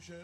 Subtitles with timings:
[0.00, 0.14] Yeah,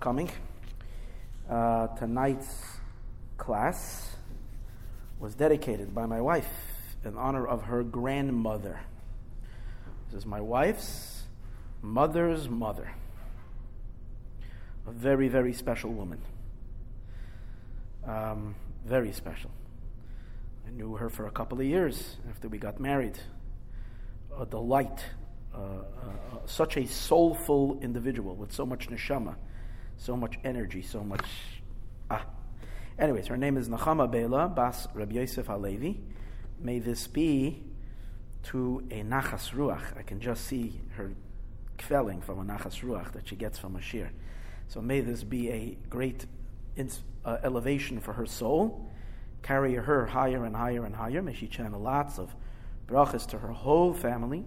[0.03, 0.30] coming.
[1.49, 2.66] Uh, tonight's
[3.38, 4.17] class
[5.17, 6.50] was dedicated by my wife
[7.05, 8.81] in honor of her grandmother.
[10.09, 11.23] This is my wife's
[11.81, 12.92] mother's mother.
[14.86, 16.20] A very, very special woman.
[18.05, 18.55] Um,
[18.86, 19.52] very special.
[20.67, 23.17] I knew her for a couple of years after we got married.
[24.38, 25.05] A delight
[25.55, 29.36] uh, uh, such a soulful individual with so much neshama,
[29.97, 31.25] so much energy, so much.
[32.09, 32.25] Ah.
[32.97, 35.99] Anyways, her name is Nachama Bela Bas Rabbi Yosef Halevi.
[36.59, 37.63] May this be
[38.44, 39.97] to a nachas ruach.
[39.97, 41.14] I can just see her
[41.77, 44.11] kvelling from a nachas ruach that she gets from a shir.
[44.67, 46.25] So may this be a great
[46.77, 48.91] uh, elevation for her soul.
[49.41, 51.21] Carry her higher and higher and higher.
[51.21, 52.36] May she channel lots of
[52.88, 54.45] brachas to her whole family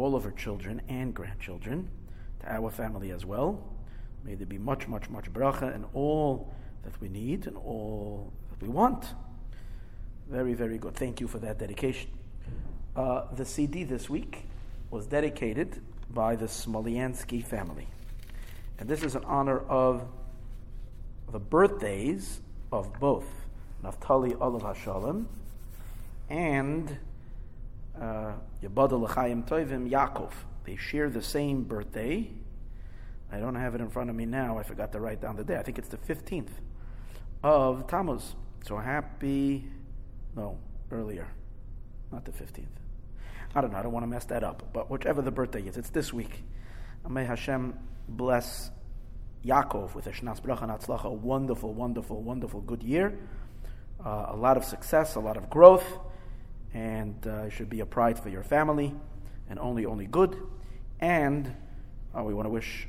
[0.00, 1.90] all of her children and grandchildren,
[2.40, 3.62] to our family as well.
[4.24, 8.64] May there be much, much, much bracha and all that we need and all that
[8.64, 9.06] we want.
[10.28, 10.94] Very, very good.
[10.94, 12.10] Thank you for that dedication.
[12.94, 14.46] Uh, the CD this week
[14.90, 15.80] was dedicated
[16.10, 17.86] by the Smolyansky family.
[18.78, 20.06] And this is in honor of
[21.30, 22.40] the birthdays
[22.72, 23.26] of both
[23.84, 25.26] Naftali Olav Hashalom
[26.28, 26.98] and
[28.00, 30.32] uh, Yabada L'chaim Tovim Yaakov.
[30.64, 32.30] They share the same birthday.
[33.32, 34.58] I don't have it in front of me now.
[34.58, 35.56] I forgot to write down the day.
[35.56, 36.50] I think it's the 15th
[37.42, 38.34] of Tammuz.
[38.64, 39.64] So happy,
[40.36, 40.58] no,
[40.90, 41.28] earlier,
[42.12, 42.66] not the 15th.
[43.54, 43.78] I don't know.
[43.78, 44.72] I don't want to mess that up.
[44.72, 46.42] But whichever the birthday is, it's this week.
[47.08, 48.70] May Hashem bless
[49.44, 53.18] Yaakov with a Shnas Bracha Natzlacha, a wonderful, wonderful, wonderful good year.
[54.04, 55.98] Uh, a lot of success, a lot of growth
[56.74, 58.94] and uh, it should be a pride for your family,
[59.48, 60.36] and only only good.
[61.00, 61.54] And
[62.16, 62.86] uh, we want to wish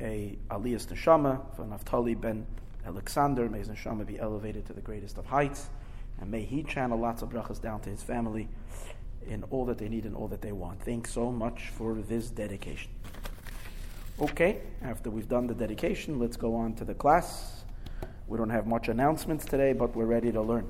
[0.00, 2.46] a Aliyas Neshama for Naftali ben
[2.86, 3.48] Alexander.
[3.48, 5.70] May his Neshama be elevated to the greatest of heights,
[6.20, 8.48] and may he channel lots of brachas down to his family
[9.26, 10.82] in all that they need and all that they want.
[10.82, 12.90] Thanks so much for this dedication.
[14.20, 17.64] Okay, after we've done the dedication, let's go on to the class.
[18.28, 20.66] We don't have much announcements today, but we're ready to learn.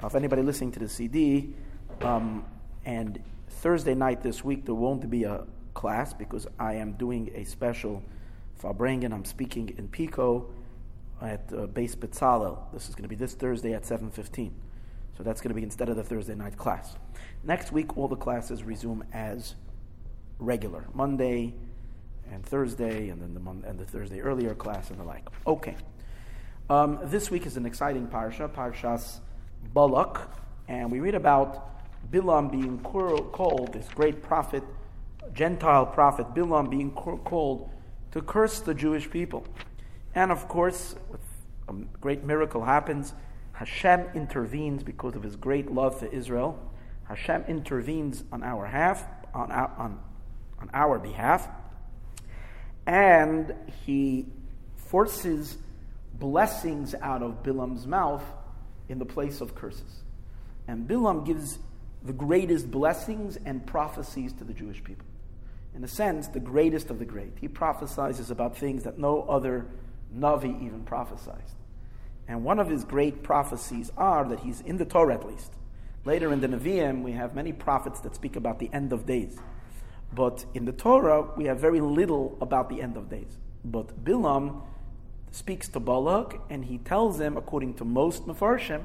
[0.00, 1.54] Now, if anybody listening to the CD,
[2.02, 2.44] um,
[2.84, 5.44] and Thursday night this week there won't be a
[5.74, 8.02] class because I am doing a special
[8.60, 9.12] Farbrengen.
[9.12, 10.50] I'm speaking in Pico
[11.22, 12.58] at uh, Base Betzalel.
[12.72, 14.50] This is going to be this Thursday at 7.15.
[15.16, 16.96] So that's going to be instead of the Thursday night class.
[17.44, 19.54] Next week, all the classes resume as
[20.38, 20.86] regular.
[20.94, 21.54] Monday
[22.30, 25.26] and Thursday, and then the, Mon- and the Thursday earlier class and the like.
[25.46, 25.76] Okay.
[26.68, 29.20] Um, this week is an exciting parsha, Parshas
[29.74, 30.30] Balak,
[30.68, 31.70] and we read about
[32.10, 34.62] Bilam being called, this great prophet,
[35.32, 37.70] Gentile prophet, Bilam being called
[38.12, 39.44] to curse the Jewish people.
[40.14, 40.96] And of course,
[41.68, 43.12] a great miracle happens.
[43.52, 46.58] Hashem intervenes because of his great love for Israel.
[47.04, 49.04] Hashem intervenes on our half,
[49.34, 50.00] on our, on,
[50.60, 51.48] on our behalf,
[52.86, 53.54] and
[53.84, 54.26] he
[54.76, 55.58] forces
[56.14, 58.22] blessings out of Bilam's mouth
[58.88, 60.02] in the place of curses.
[60.66, 61.58] And Bilam gives
[62.02, 65.06] the greatest blessings and prophecies to the Jewish people.
[65.74, 67.32] In a sense, the greatest of the great.
[67.40, 69.66] He prophesies about things that no other
[70.16, 71.44] Navi even prophesied.
[72.26, 75.52] And one of his great prophecies are that he's in the Torah at least.
[76.04, 79.38] Later in the Nevi'im, we have many prophets that speak about the end of days.
[80.12, 83.36] But in the Torah, we have very little about the end of days.
[83.64, 84.62] But Bilam
[85.30, 88.82] speaks to Balak and he tells him, according to most Mefarshim,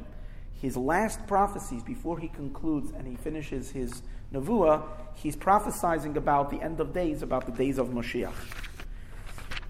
[0.62, 4.02] his last prophecies before he concludes and he finishes his
[4.36, 4.84] Nevuah,
[5.16, 8.34] he's prophesizing about the end of days, about the days of Moshiach.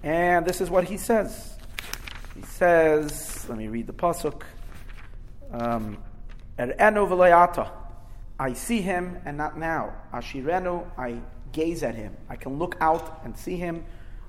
[0.01, 1.55] And this is what he says.
[2.35, 4.41] He says, let me read the pasuk.
[5.51, 5.97] Um,
[8.39, 9.93] I see him and not now.
[10.13, 11.21] Ashirenu, I
[11.51, 12.17] gaze at him.
[12.29, 13.85] I can look out and see him.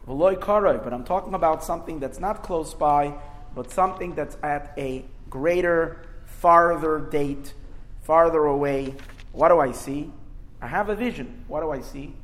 [0.06, 3.14] But I'm talking about something that's not close by,
[3.54, 7.54] but something that's at a greater, farther date,
[8.02, 8.94] farther away.
[9.32, 10.12] What do I see?
[10.60, 11.44] I have a vision.
[11.48, 12.14] What do I see?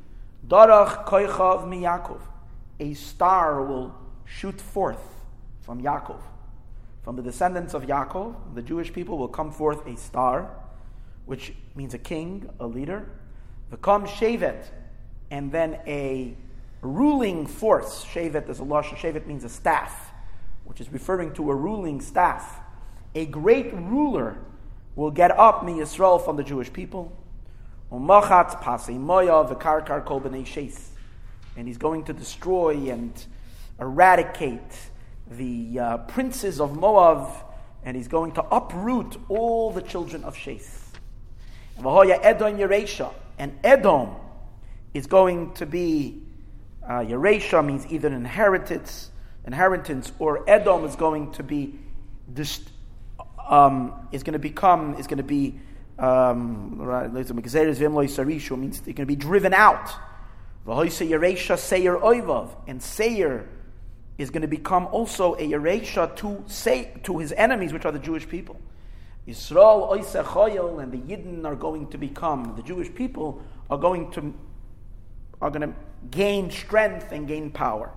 [0.47, 2.21] Darach koichav mi Yaakov.
[2.81, 3.95] A star will
[4.25, 5.03] shoot forth
[5.61, 6.21] from Yaakov.
[7.03, 10.51] From the descendants of Yaakov, the Jewish people will come forth a star,
[11.27, 13.09] which means a king, a leader.
[13.73, 14.67] V'kam shevet,
[15.31, 16.35] and then a
[16.81, 18.05] ruling force.
[18.05, 18.97] Shevet is a lashon.
[18.97, 20.13] Shevet means a staff,
[20.65, 22.61] which is referring to a ruling staff.
[23.15, 24.39] A great ruler
[24.97, 27.13] will get up mi Yisrael from the Jewish people.
[30.07, 30.81] Kol b'nei
[31.57, 33.13] and he's going to destroy and
[33.79, 34.61] eradicate
[35.31, 37.29] the uh, princes of Moab,
[37.85, 40.79] and he's going to uproot all the children of Sheth.
[41.79, 42.59] Edom
[43.39, 44.09] and Edom
[44.95, 46.23] is going to be
[46.83, 49.11] uh, Yeresha means either inheritance,
[49.47, 51.79] inheritance, or Edom is going to be
[52.33, 52.71] dist-
[53.49, 55.61] um, is going to become is going to be
[55.99, 56.79] um,
[58.57, 59.91] means they're going to be driven out.
[62.67, 63.49] And Seir
[64.19, 67.99] is going to become also a Yeresha to say to his enemies, which are the
[67.99, 68.57] Jewish people.
[69.27, 73.41] Yisrael and the Yidden are going to become the Jewish people
[73.71, 74.35] are going to
[75.41, 75.75] are going to
[76.11, 77.91] gain strength and gain power.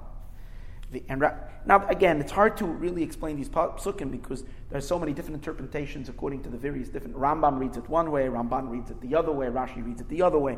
[0.92, 1.24] The, and
[1.68, 5.36] now, again, it's hard to really explain these psukim because there are so many different
[5.36, 7.18] interpretations according to the various different.
[7.18, 10.22] Rambam reads it one way, Ramban reads it the other way, Rashi reads it the
[10.22, 10.58] other way.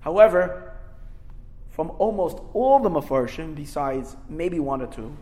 [0.00, 0.74] However,
[1.70, 5.16] from almost all the mafarshim, besides maybe one or two,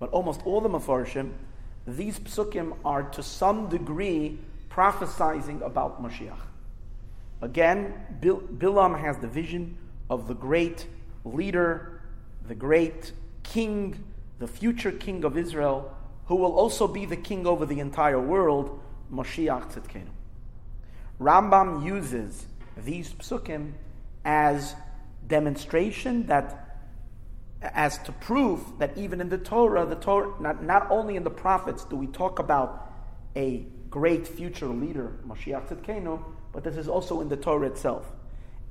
[0.00, 1.32] but almost all the mafarshim,
[1.86, 4.38] these psukim are to some degree
[4.68, 6.38] prophesizing about Mashiach.
[7.40, 9.76] Again, Bil- Bilam has the vision
[10.08, 10.86] of the great
[11.24, 12.00] leader,
[12.48, 13.12] the great
[13.42, 14.02] king,
[14.42, 15.96] the future king of Israel,
[16.26, 20.08] who will also be the king over the entire world, Moshiach Tzidkenu.
[21.20, 22.46] Rambam uses
[22.76, 23.74] these psukim
[24.24, 24.74] as
[25.28, 26.80] demonstration that
[27.60, 31.30] as to prove that even in the Torah, the Torah not, not only in the
[31.30, 32.90] prophets do we talk about
[33.36, 38.10] a great future leader, Mashiach Tzidkenu, but this is also in the Torah itself.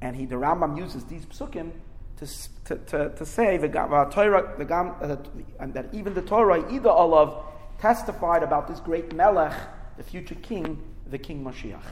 [0.01, 1.71] And he, the Rambam uses these psukim
[2.17, 2.27] to,
[2.65, 4.55] to, to, to say the, Torah,
[5.01, 5.17] uh,
[5.59, 7.43] and that even the Torah, either Olav,
[7.79, 9.53] testified about this great Melech,
[9.97, 11.83] the future king, the King Mashiach.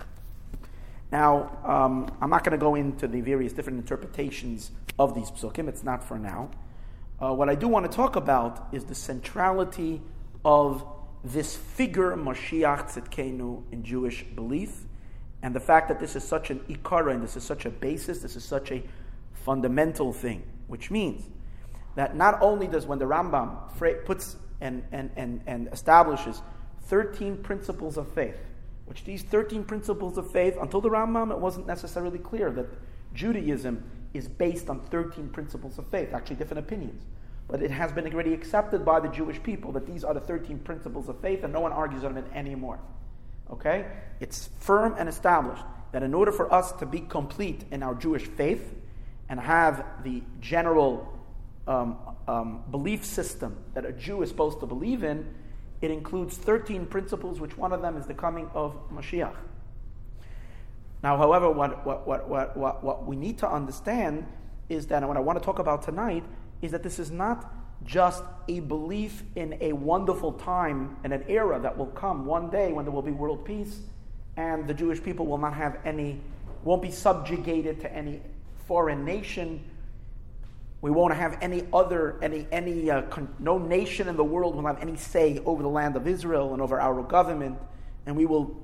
[1.11, 5.67] Now, um, I'm not going to go into the various different interpretations of these psukim.
[5.67, 6.51] It's not for now.
[7.19, 10.01] Uh, what I do want to talk about is the centrality
[10.45, 10.85] of
[11.23, 14.83] this figure, Mashiach Tzidkenu, in Jewish belief,
[15.41, 18.19] and the fact that this is such an ikara, and this is such a basis,
[18.19, 18.83] this is such a
[19.43, 21.23] fundamental thing, which means
[21.95, 23.57] that not only does when the Rambam
[24.05, 26.41] puts and, and, and, and establishes
[26.83, 28.37] 13 principles of faith,
[28.85, 32.67] which these 13 principles of faith, until the Rambam, it wasn't necessarily clear that
[33.13, 33.83] Judaism
[34.13, 37.03] is based on 13 principles of faith, actually, different opinions.
[37.47, 40.59] But it has been already accepted by the Jewish people that these are the 13
[40.59, 42.79] principles of faith, and no one argues on it anymore.
[43.51, 43.85] Okay?
[44.19, 48.25] It's firm and established that in order for us to be complete in our Jewish
[48.25, 48.75] faith
[49.29, 51.13] and have the general
[51.67, 55.25] um, um, belief system that a Jew is supposed to believe in,
[55.81, 59.35] it includes 13 principles, which one of them is the coming of Mashiach.
[61.01, 64.25] Now, however, what, what, what, what, what, what we need to understand
[64.67, 66.23] is that, and what I want to talk about tonight,
[66.61, 67.53] is that this is not
[67.85, 72.73] just a belief in a wonderful time and an era that will come one day
[72.73, 73.79] when there will be world peace
[74.35, 76.19] and the Jewish people will not have any,
[76.63, 78.21] won't be subjugated to any
[78.69, 79.59] foreign nation.
[80.81, 84.67] We won't have any other, any, any, uh, con- no nation in the world will
[84.67, 87.57] have any say over the land of Israel and over our government,
[88.05, 88.63] and we will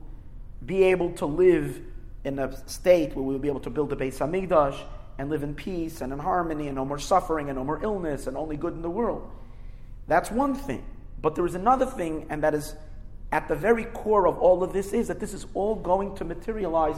[0.63, 1.81] be able to live
[2.23, 4.79] in a state where we will be able to build a Beis Hamikdash
[5.17, 8.27] and live in peace and in harmony and no more suffering and no more illness
[8.27, 9.27] and only good in the world.
[10.07, 10.85] That's one thing.
[11.19, 12.75] But there is another thing, and that is
[13.31, 16.23] at the very core of all of this is that this is all going to
[16.23, 16.97] materialize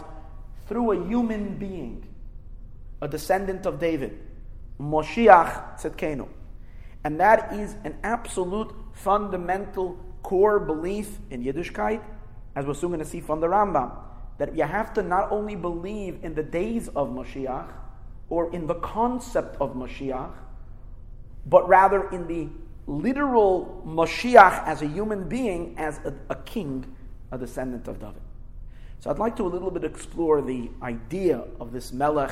[0.68, 2.06] through a human being,
[3.02, 4.20] a descendant of David,
[4.80, 6.28] Moshiach Tzedkenu.
[7.04, 12.02] And that is an absolute fundamental core belief in Yiddishkeit,
[12.56, 13.92] as we're soon going to see from the Rambam,
[14.40, 17.72] that you have to not only believe in the days of Moshiach,
[18.30, 20.34] or in the concept of Moshiach,
[21.46, 22.50] but rather in the
[22.88, 26.86] literal Moshiach as a human being, as a, a king,
[27.32, 28.22] a descendant of David.
[29.00, 32.32] So I'd like to a little bit explore the idea of this Melech,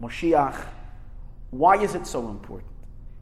[0.00, 0.64] Moshiach.
[1.50, 2.70] Why is it so important?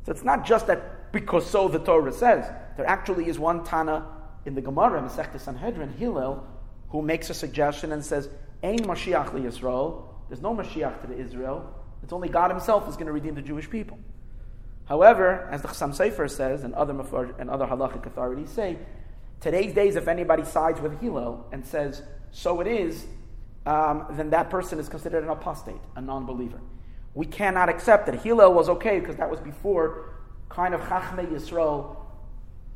[0.04, 2.50] So it's not just that because so the Torah says.
[2.76, 4.06] There actually is one Tana
[4.44, 6.46] in the Gemara, Masechta Sanhedrin, Hillel,
[6.90, 8.28] who makes a suggestion and says,
[8.62, 10.04] Ain Mashiach li Yisrael.
[10.28, 11.74] There's no Mashiach to the Israel.
[12.02, 13.98] It's only God Himself is going to redeem the Jewish people.
[14.84, 16.94] However, as the Chassam Sofer says, and other
[17.38, 18.78] and other halachic authorities say,
[19.40, 23.06] today's days, if anybody sides with Hillel and says so it is,
[23.66, 26.60] um, then that person is considered an apostate, a non-believer.
[27.14, 30.14] We cannot accept that Hillel was okay because that was before
[30.48, 31.96] kind of Chachmei Yisrael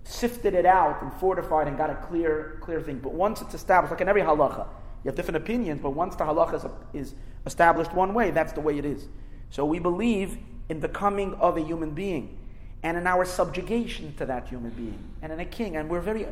[0.04, 2.98] sifted it out and fortified and got a clear, clear thing.
[2.98, 4.66] But once it's established, like in every halacha,
[5.04, 7.14] you have different opinions, but once the halacha is, is
[7.46, 9.08] established one way, that's the way it is.
[9.50, 12.38] So we believe in the coming of a human being
[12.82, 15.76] and in our subjugation to that human being and in a king.
[15.76, 16.26] And we're very,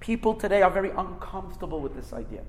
[0.00, 2.42] people today are very uncomfortable with this idea.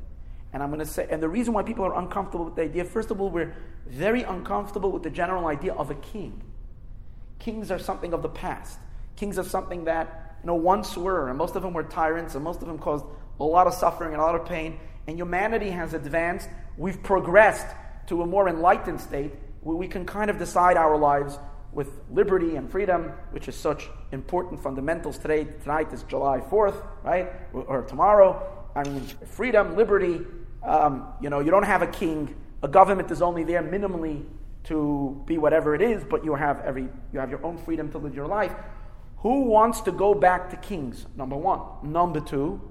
[0.56, 2.86] And I'm going to say, and the reason why people are uncomfortable with the idea,
[2.86, 3.54] first of all, we're
[3.88, 6.42] very uncomfortable with the general idea of a king.
[7.40, 8.80] Kings are something of the past.
[9.18, 12.44] Kings are something that, you know, once were, and most of them were tyrants, and
[12.46, 13.04] most of them caused
[13.38, 14.80] a lot of suffering and a lot of pain.
[15.08, 16.48] And humanity has advanced.
[16.78, 17.68] We've progressed
[18.08, 21.38] to a more enlightened state where we can kind of decide our lives
[21.74, 25.48] with liberty and freedom, which is such important fundamentals today.
[25.64, 27.30] Tonight is July 4th, right?
[27.52, 28.54] Or tomorrow.
[28.74, 30.22] I mean, freedom, liberty,
[30.66, 32.36] um, you know, you don't have a king.
[32.64, 34.24] A government is only there minimally
[34.66, 37.98] to be whatever it is, but you have every you have your own freedom to
[37.98, 38.54] live your life.
[39.18, 41.06] Who wants to go back to kings?
[41.16, 41.62] Number one.
[41.84, 42.62] Number two,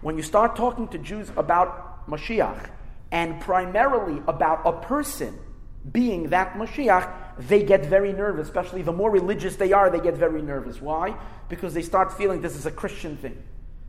[0.00, 2.70] when you start talking to Jews about Mashiach
[3.10, 5.38] and primarily about a person
[5.92, 8.46] being that Mashiach, they get very nervous.
[8.48, 10.80] Especially the more religious they are, they get very nervous.
[10.80, 11.16] Why?
[11.48, 13.42] Because they start feeling this is a Christian thing.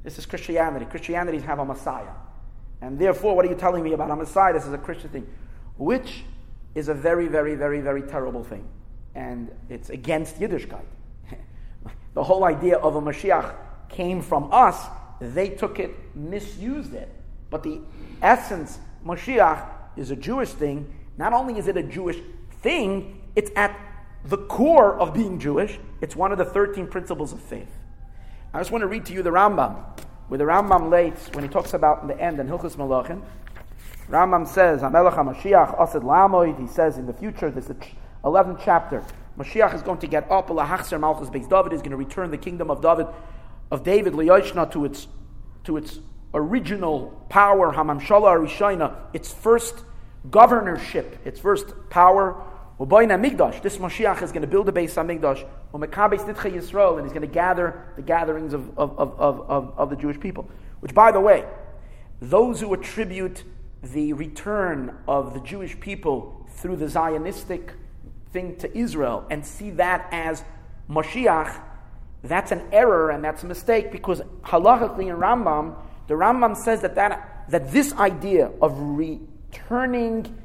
[0.04, 0.86] This is Christianity.
[0.86, 2.14] Christianities have a Messiah.
[2.82, 4.54] And therefore, what are you telling me about a Messiah?
[4.54, 5.28] This is a Christian thing,
[5.78, 6.24] which
[6.76, 8.68] is a very, very, very, very terrible thing.
[9.16, 10.86] And it's against Yiddishkeit.
[12.14, 13.56] the whole idea of a Mashiach
[13.90, 14.86] came from us.
[15.22, 17.10] They took it, misused it.
[17.50, 17.80] But the
[18.22, 19.66] essence, Mashiach,
[19.96, 20.94] is a Jewish thing.
[21.18, 22.18] Not only is it a Jewish
[22.62, 23.80] thing, it's at
[24.26, 25.80] the core of being Jewish.
[26.02, 27.72] It's one of the 13 principles of faith.
[28.54, 29.76] I just want to read to you the Rambam
[30.28, 33.22] where the Rambam lates, when he talks about in the end in Hilchus Melachim,
[34.10, 37.88] Rambam says, HaMelech HaMashiach Asid Lamoid, he says in the future, this is the
[38.24, 39.04] 11th chapter,
[39.38, 40.92] Mashiach is going to get up, Malchus
[41.30, 43.08] Beis David is going to return the kingdom of David,
[43.72, 45.08] of David, Liyoshna, to its,
[45.64, 46.00] to its
[46.34, 49.84] original power, Hamamshala Arishayna, its first
[50.30, 52.42] governorship, its first power,
[52.80, 55.46] Migdash, this Mashiach is going to build a base on Migdash,
[55.84, 60.50] And he's going to gather the gatherings of, of, of, of, of the Jewish people.
[60.80, 61.46] Which, by the way,
[62.22, 63.44] those who attribute
[63.84, 67.72] the return of the Jewish people through the Zionistic
[68.32, 70.44] thing to Israel and see that as
[70.90, 71.62] Moshiach,
[72.24, 75.76] that's an error and that's a mistake because halachically in Rambam,
[76.08, 80.36] the Rambam says that, that, that this idea of returning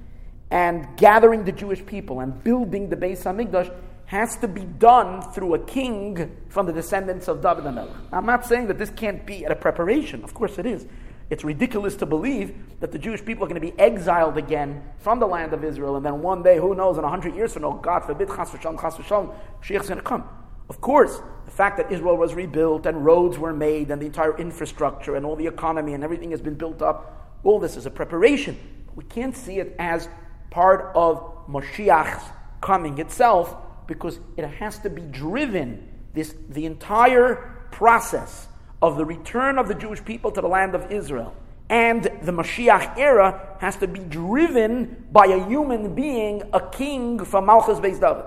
[0.51, 3.75] and gathering the Jewish people and building the Beis Hamikdash
[4.11, 7.95] has to be done through a king from the descendants of David HaMelech.
[8.13, 10.25] I'm not saying that this can't be at a preparation.
[10.25, 10.85] Of course it is.
[11.31, 15.21] It's ridiculous to believe that the Jewish people are going to be exiled again from
[15.21, 17.63] the land of Israel, and then one day, who knows, in a hundred years from
[17.63, 20.25] now, God forbid, chas v'shalom, chas v'shalom, Mashiach is going to come.
[20.69, 24.37] Of course, the fact that Israel was rebuilt and roads were made and the entire
[24.37, 27.91] infrastructure and all the economy and everything has been built up, all this is a
[27.91, 28.59] preparation.
[28.97, 30.09] We can't see it as
[30.51, 32.25] part of Mashiach's
[32.61, 33.55] coming itself
[33.91, 38.49] because it has to be driven, this, the entire process
[38.81, 41.35] of the return of the Jewish people to the land of Israel
[41.71, 47.47] and the Mashiach era has to be driven by a human being, a king from
[47.47, 48.25] Malchus Beis David.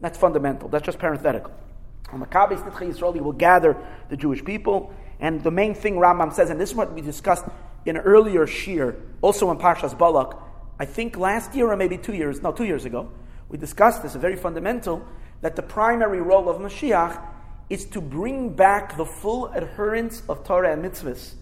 [0.00, 0.68] That's fundamental.
[0.68, 1.52] That's just parenthetical.
[2.12, 3.76] On Mekabetz Nidchei Yisrael, will gather
[4.08, 4.94] the Jewish people.
[5.18, 7.44] And the main thing Rambam says, and this is what we discussed
[7.84, 10.38] in earlier shir, also in Parshas Balak,
[10.78, 13.10] I think last year or maybe two years, no, two years ago,
[13.50, 15.04] we discussed this, very fundamental,
[15.42, 17.20] that the primary role of Mashiach
[17.68, 21.34] is to bring back the full adherence of Torah and mitzvahs.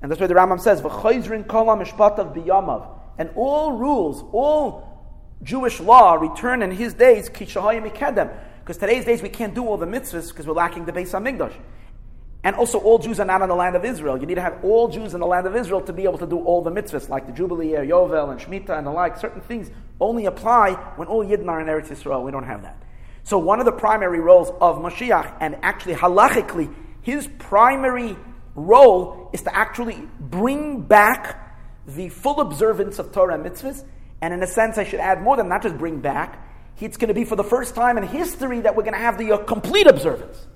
[0.00, 2.88] And that's why the Rambam says, biyamav.
[3.18, 4.88] And all rules, all
[5.42, 7.28] Jewish law return in his days.
[7.28, 11.20] Because today's days we can't do all the mitzvahs because we're lacking the base Beis
[11.20, 11.54] HaMikdash.
[12.44, 14.16] And also, all Jews are not in the land of Israel.
[14.18, 16.26] You need to have all Jews in the land of Israel to be able to
[16.26, 19.18] do all the mitzvahs, like the Jubilee Yovel, and Shemitah, and the like.
[19.18, 22.22] Certain things only apply when all Yidden are in Eretz Israel.
[22.22, 22.80] We don't have that.
[23.24, 28.16] So one of the primary roles of Mashiach, and actually halachically, his primary
[28.54, 33.84] role is to actually bring back the full observance of Torah and mitzvahs.
[34.20, 36.44] And in a sense, I should add more than not just bring back.
[36.80, 39.18] It's going to be for the first time in history that we're going to have
[39.18, 40.46] the uh, complete observance.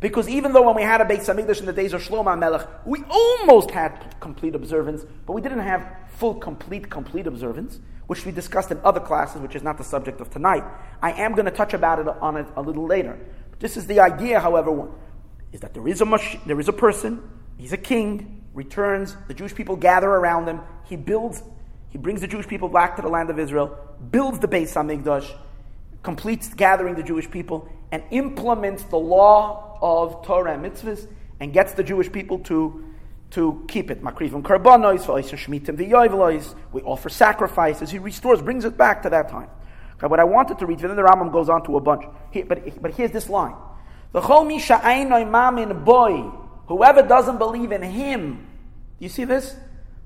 [0.00, 2.66] Because even though when we had a Beit Hamikdash in the days of Shlomo Melech,
[2.86, 8.32] we almost had complete observance, but we didn't have full, complete, complete observance, which we
[8.32, 10.64] discussed in other classes, which is not the subject of tonight.
[11.02, 13.18] I am going to touch about it on it a little later.
[13.58, 14.88] This is the idea, however,
[15.52, 17.22] is that there is a there is a person,
[17.58, 21.42] he's a king, returns, the Jewish people gather around him, he builds,
[21.90, 23.78] he brings the Jewish people back to the land of Israel,
[24.10, 25.30] builds the Beit Hamikdash,
[26.02, 31.06] completes gathering the Jewish people, and implements the law of Torah and mitzvahs
[31.40, 32.84] and gets the Jewish people to,
[33.30, 34.02] to keep it.
[34.02, 34.10] We
[36.82, 37.90] offer sacrifices.
[37.90, 39.48] He restores, brings it back to that time.
[39.96, 42.04] Okay, what I wanted to read, then the Rambam goes on to a bunch.
[42.30, 43.56] Here, but, but here's this line.
[44.12, 46.30] The boy,
[46.66, 48.46] whoever doesn't believe in him.
[48.98, 49.56] You see this?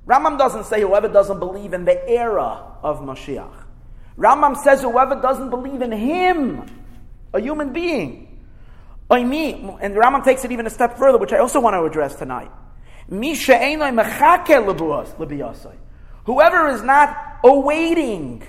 [0.07, 3.64] Rambam doesn't say whoever doesn't believe in the era of Mashiach.
[4.19, 6.67] Rambam says whoever doesn't believe in him,
[7.33, 8.41] a human being.
[9.11, 11.85] I mean, and Rambam takes it even a step further, which I also want to
[11.85, 12.51] address tonight.
[16.25, 18.43] Whoever is not awaiting,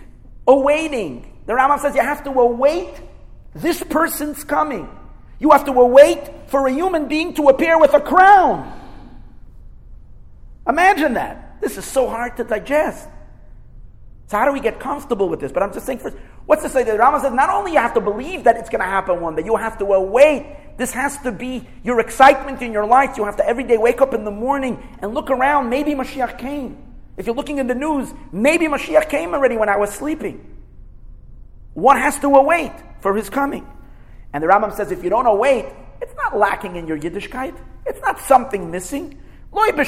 [0.48, 2.90] awaiting, the Rambam says you have to await
[3.54, 4.88] this person's coming.
[5.40, 8.72] You have to await for a human being to appear with a crown.
[10.68, 11.60] Imagine that.
[11.62, 13.08] This is so hard to digest.
[14.28, 15.52] So how do we get comfortable with this?
[15.52, 17.94] But I'm just saying first, what's to say that Rama says not only you have
[17.94, 20.78] to believe that it's going to happen one day, you have to await.
[20.78, 23.18] This has to be your excitement in your life.
[23.18, 25.70] You have to every day wake up in the morning and look around.
[25.70, 26.78] Maybe Mashiach came.
[27.18, 30.58] If you're looking in the news, maybe Mashiach came already when I was sleeping.
[31.74, 33.68] One has to await for his coming.
[34.34, 35.66] And the Rambam says if you don't await,
[36.02, 37.56] it's not lacking in your Yiddishkeit.
[37.86, 39.22] It's not something missing.
[39.54, 39.86] The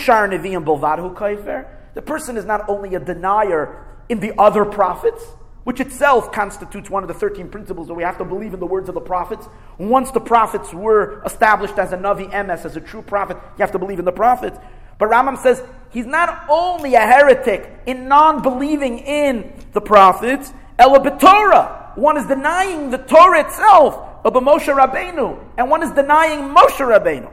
[2.05, 5.23] person is not only a denier in the other prophets,
[5.63, 8.65] which itself constitutes one of the 13 principles that we have to believe in the
[8.65, 9.47] words of the prophets.
[9.77, 13.71] Once the prophets were established as a Navi Emes, as a true prophet, you have
[13.71, 14.57] to believe in the prophets.
[14.97, 21.91] But Rambam says he's not only a heretic in non believing in the prophets, Torah.
[21.95, 27.31] One is denying the Torah itself of Moshe Rabbeinu, and one is denying Moshe Rabbeinu.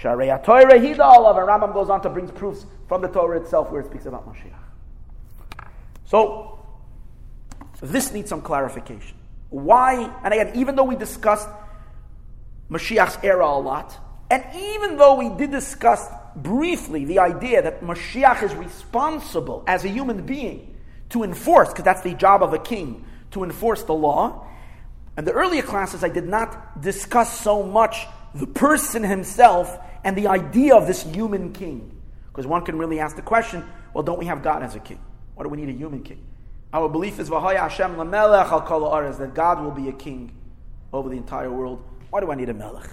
[0.00, 3.80] Sharei Torah Hidal, and Rambam goes on to bring proofs from the Torah itself where
[3.80, 4.65] it speaks about Moshiach.
[6.06, 6.58] So,
[7.82, 9.16] this needs some clarification.
[9.50, 11.48] Why, and again, even though we discussed
[12.70, 13.98] Mashiach's era a lot,
[14.30, 19.88] and even though we did discuss briefly the idea that Mashiach is responsible as a
[19.88, 20.74] human being
[21.10, 24.46] to enforce, because that's the job of a king, to enforce the law,
[25.16, 30.26] and the earlier classes I did not discuss so much the person himself and the
[30.26, 31.92] idea of this human king.
[32.28, 33.64] Because one can really ask the question
[33.94, 35.00] well, don't we have God as a king?
[35.36, 36.24] Why do we need a human king?
[36.72, 40.32] Our belief is Hashem lamelech al that God will be a king
[40.92, 41.84] over the entire world.
[42.10, 42.88] Why do I need a melech?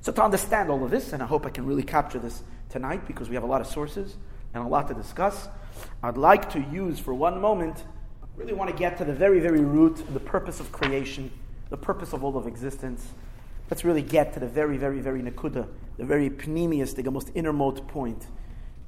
[0.00, 3.06] So to understand all of this, and I hope I can really capture this tonight
[3.06, 4.16] because we have a lot of sources
[4.52, 5.48] and a lot to discuss,
[6.02, 7.84] I'd like to use for one moment,
[8.36, 11.30] really want to get to the very, very root, the purpose of creation,
[11.70, 13.12] the purpose of all of existence.
[13.70, 15.68] Let's really get to the very, very, very nakuda,
[15.98, 18.26] the very pnimius, the most innermost point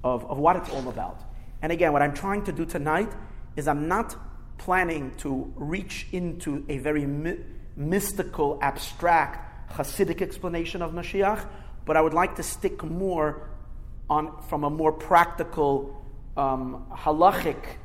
[0.03, 1.23] of, of what it's all about.
[1.63, 3.13] And again, what I'm trying to do tonight
[3.57, 4.17] is I'm not
[4.59, 7.39] planning to reach into a very mi-
[7.77, 11.47] mystical, abstract Hasidic explanation of Mashiach,
[11.85, 13.51] but I would like to stick more
[14.09, 16.03] on from a more practical,
[16.37, 17.77] um, halachic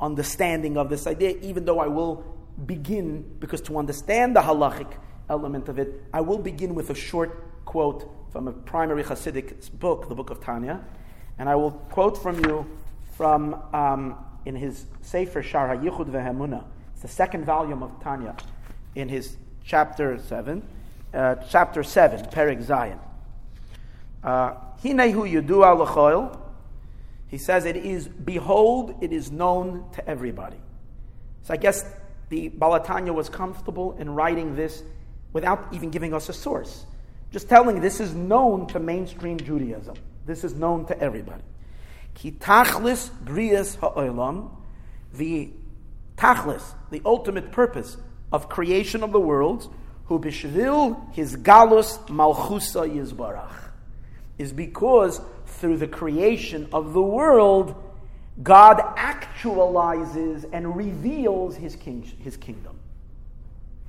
[0.00, 2.24] understanding of this idea, even though I will
[2.66, 4.92] begin, because to understand the halachic
[5.28, 10.08] element of it, I will begin with a short quote from a primary Hasidic book,
[10.08, 10.84] the book of Tanya,
[11.38, 12.66] and I will quote from you
[13.18, 14.14] from um,
[14.46, 16.62] in his Sefer Shar HaYichud Ve'Hemuna.
[16.92, 18.36] It's the second volume of Tanya
[18.94, 20.62] in his chapter 7,
[21.12, 23.00] uh, chapter 7, Perik Zayin.
[24.22, 24.54] Uh,
[24.84, 26.40] Hinehu Yudua L'choil.
[27.26, 30.60] He says it is, behold, it is known to everybody.
[31.42, 31.84] So I guess
[32.28, 34.84] the Balatanya was comfortable in writing this
[35.32, 36.86] without even giving us a source.
[37.32, 39.96] Just telling this is known to mainstream Judaism.
[40.24, 41.42] This is known to everybody.
[42.18, 44.50] Ki tachlis brias ha'olam,
[45.14, 45.50] the
[46.16, 47.96] tachlis, the ultimate purpose
[48.32, 49.68] of creation of the worlds,
[50.06, 53.70] who bishvil his galus malchusa yizbarach,
[54.36, 57.80] is because through the creation of the world,
[58.42, 62.80] God actualizes and reveals his, king, his kingdom.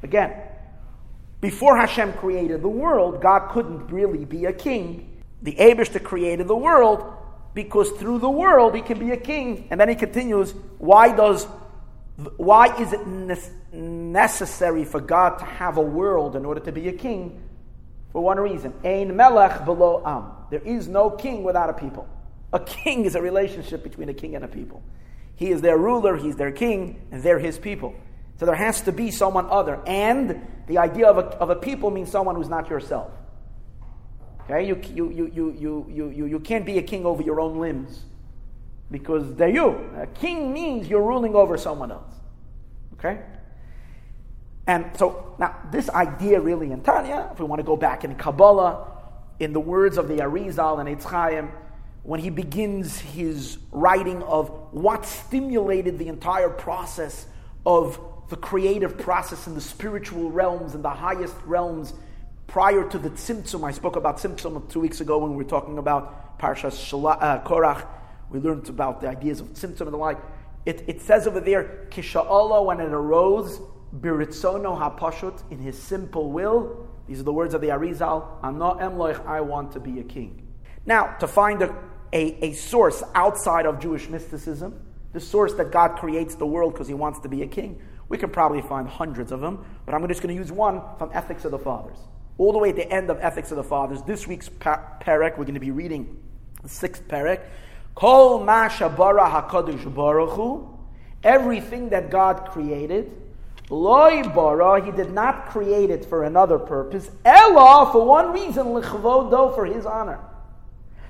[0.04, 0.34] Again,
[1.42, 5.24] Before Hashem created the world, God couldn't really be a king.
[5.42, 7.16] The Abishta created the world
[7.54, 9.68] because through the world he can be a king.
[9.72, 11.48] And then he continues, why does
[12.36, 13.08] why is it
[13.74, 17.42] necessary for God to have a world in order to be a king?
[18.12, 18.74] For one reason.
[18.84, 20.32] Ein melech b'lo am.
[20.50, 22.08] There is no king without a people.
[22.52, 24.84] A king is a relationship between a king and a people.
[25.36, 27.96] He is their ruler, he's their king, and they're his people.
[28.40, 29.80] So there has to be someone other.
[29.86, 33.12] And the idea of a, of a people means someone who's not yourself.
[34.50, 34.68] Okay?
[34.68, 38.06] You, you, you, you, you, you, you can't be a king over your own limbs
[38.90, 39.90] because they're you.
[39.98, 42.14] A king means you're ruling over someone else.
[42.94, 43.22] Okay?
[44.66, 48.16] And so now this idea really in Tanya, if we want to go back in
[48.16, 48.88] Kabbalah,
[49.40, 51.50] in the words of the Arizal and Eitz Chaim,
[52.04, 57.28] when he begins his writing of what stimulated the entire process
[57.66, 61.94] of the creative process in the spiritual realms and the highest realms
[62.50, 63.64] prior to the Tzimtzum.
[63.64, 67.88] I spoke about Tzimtzum two weeks ago when we were talking about Parshas uh, Korach.
[68.32, 70.20] We learned about the ideas of Tzimtzum and the like.
[70.66, 73.60] It, it says over there, Kisha'Allah, when it arose,
[73.96, 76.88] Biritzono HaPashut, in his simple will.
[77.08, 78.28] These are the words of the Arizal.
[78.44, 80.46] Ano Emloich, I want to be a king.
[80.86, 81.76] Now, to find a,
[82.14, 84.80] a, a source outside of Jewish mysticism,
[85.14, 88.18] the source that God creates the world because he wants to be a king, we
[88.18, 91.46] can probably find hundreds of them, but I'm just going to use one from Ethics
[91.46, 91.98] of the Fathers.
[92.40, 95.44] All the way at the end of Ethics of the Fathers, this week's parak, we're
[95.44, 96.18] going to be reading
[96.64, 97.42] the sixth parak.
[97.96, 100.80] Kol ma shabara hakadosh baruch Hu,
[101.22, 103.12] everything that God created,
[103.70, 107.12] loy bara, He did not create it for another purpose.
[107.26, 110.22] Ella, for one reason, lichvodo, for His honor.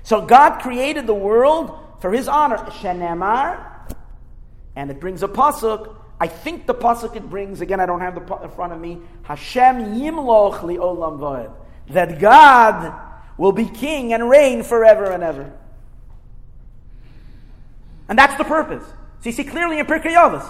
[0.02, 2.56] So God created the world for His honor.
[2.56, 3.64] Shenemar,
[4.74, 5.94] and it brings a pasuk.
[6.20, 7.80] I think the pasuk it brings again.
[7.80, 8.98] I don't have the in front of me.
[9.22, 11.50] Hashem yimloch olam v'ed.
[11.88, 12.94] That God
[13.38, 15.50] will be king and reign forever and ever.
[18.08, 18.84] And that's the purpose.
[19.20, 20.46] So you see clearly in Pirkei Avos.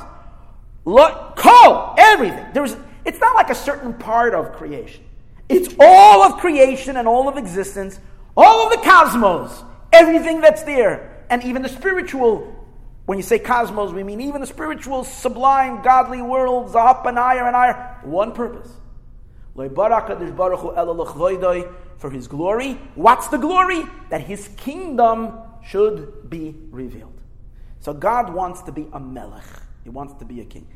[0.85, 2.47] Look, call everything.
[2.53, 2.77] There's.
[3.05, 5.05] It's not like a certain part of creation.
[5.49, 7.99] It's all of creation and all of existence,
[8.37, 12.60] all of the cosmos, everything that's there, and even the spiritual
[13.07, 17.47] when you say cosmos, we mean even the spiritual, sublime, godly world, Zahap and Ayar
[17.47, 18.71] and Ayar, one purpose.
[21.99, 22.75] For his glory.
[22.95, 23.83] What's the glory?
[24.11, 27.21] That his kingdom should be revealed.
[27.81, 29.45] So God wants to be a melech.
[29.83, 30.67] He wants to be a king.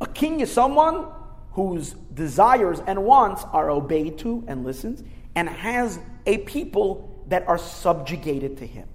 [0.00, 1.06] A king is someone
[1.52, 5.02] whose desires and wants are obeyed to and listens,
[5.34, 8.88] and has a people that are subjugated to him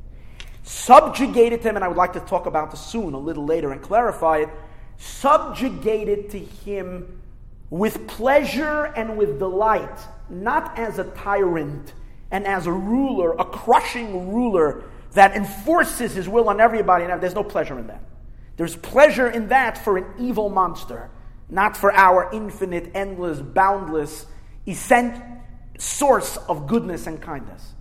[0.63, 3.71] subjugated to him, and I would like to talk about this soon, a little later,
[3.71, 4.50] and clarify it,
[4.97, 7.21] subjugated to him
[7.69, 11.93] with pleasure and with delight, not as a tyrant
[12.30, 17.06] and as a ruler, a crushing ruler that enforces his will on everybody.
[17.06, 18.04] Now, there's no pleasure in that.
[18.58, 21.10] There's pleasure in that for an evil monster,
[21.50, 24.26] not for our infinite, endless, boundless,
[24.67, 25.21] essential
[25.78, 27.74] source of goodness and kindness.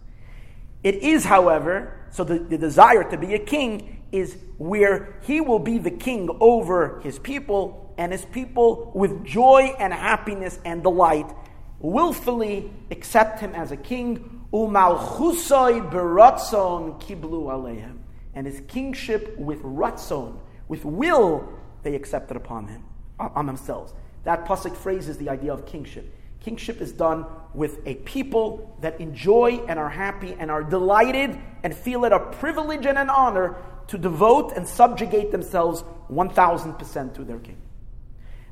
[0.83, 5.59] It is, however, so the, the desire to be a king is where he will
[5.59, 11.31] be the king over his people, and his people, with joy and happiness and delight,
[11.79, 14.47] willfully accept him as a king.
[14.53, 17.99] Umalchusoi beratzon kiblu alehem.
[18.35, 21.49] And his kingship with ratzon, with will,
[21.83, 22.85] they accepted upon him,
[23.19, 23.93] on themselves.
[24.25, 26.15] That pasuk phrases the idea of kingship.
[26.41, 31.75] Kingship is done with a people that enjoy and are happy and are delighted and
[31.75, 33.57] feel it a privilege and an honor
[33.89, 37.59] to devote and subjugate themselves 1000% to their king.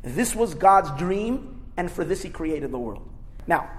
[0.02, 3.08] This was God's dream, and for this he created the world.
[3.46, 3.70] Now,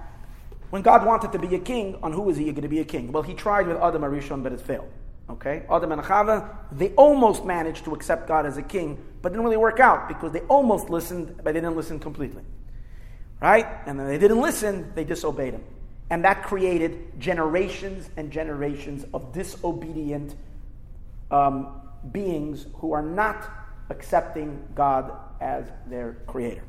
[0.70, 2.84] when God wanted to be a king, on who is he going to be a
[2.84, 3.12] king?
[3.12, 4.90] Well, he tried with Adam Arishon, but it failed.
[5.28, 5.64] Okay?
[5.70, 9.56] Adam and Chava, they almost managed to accept God as a king, but didn't really
[9.56, 12.42] work out because they almost listened, but they didn't listen completely.
[13.40, 13.66] Right?
[13.86, 15.64] And then they didn't listen, they disobeyed him.
[16.10, 20.34] And that created generations and generations of disobedient
[21.30, 23.48] um, beings who are not
[23.88, 26.62] accepting God as their creator.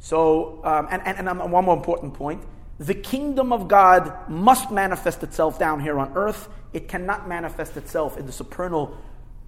[0.00, 2.42] So, um, and, and, and one more important point
[2.78, 6.48] the kingdom of God must manifest itself down here on earth.
[6.74, 8.98] It cannot manifest itself in the supernal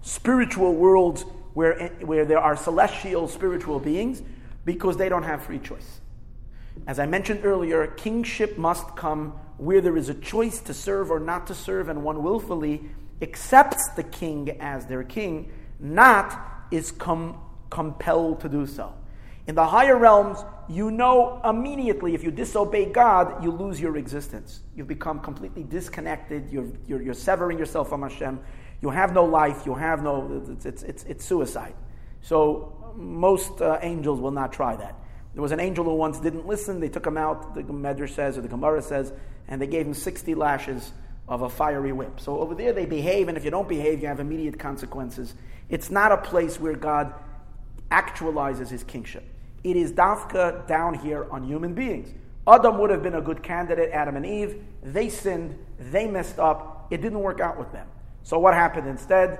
[0.00, 4.22] spiritual worlds where, where there are celestial spiritual beings
[4.64, 5.97] because they don't have free choice.
[6.86, 11.18] As I mentioned earlier, kingship must come where there is a choice to serve or
[11.18, 12.82] not to serve, and one willfully
[13.20, 18.94] accepts the king as their king, not is com- compelled to do so.
[19.46, 24.60] In the higher realms, you know immediately if you disobey God, you lose your existence.
[24.76, 26.50] You've become completely disconnected.
[26.50, 28.40] You're, you're, you're severing yourself from Hashem.
[28.82, 29.64] You have no life.
[29.64, 31.74] You have no, it's, it's, it's, it's suicide.
[32.20, 34.94] So most uh, angels will not try that.
[35.38, 36.80] There was an angel who once didn't listen.
[36.80, 39.12] They took him out, the Medrash says, or the Gemara says,
[39.46, 40.90] and they gave him 60 lashes
[41.28, 42.18] of a fiery whip.
[42.18, 45.36] So over there they behave, and if you don't behave, you have immediate consequences.
[45.68, 47.14] It's not a place where God
[47.88, 49.22] actualizes his kingship.
[49.62, 52.12] It is dafka down here on human beings.
[52.48, 54.60] Adam would have been a good candidate, Adam and Eve.
[54.82, 57.86] They sinned, they messed up, it didn't work out with them.
[58.24, 59.38] So what happened instead?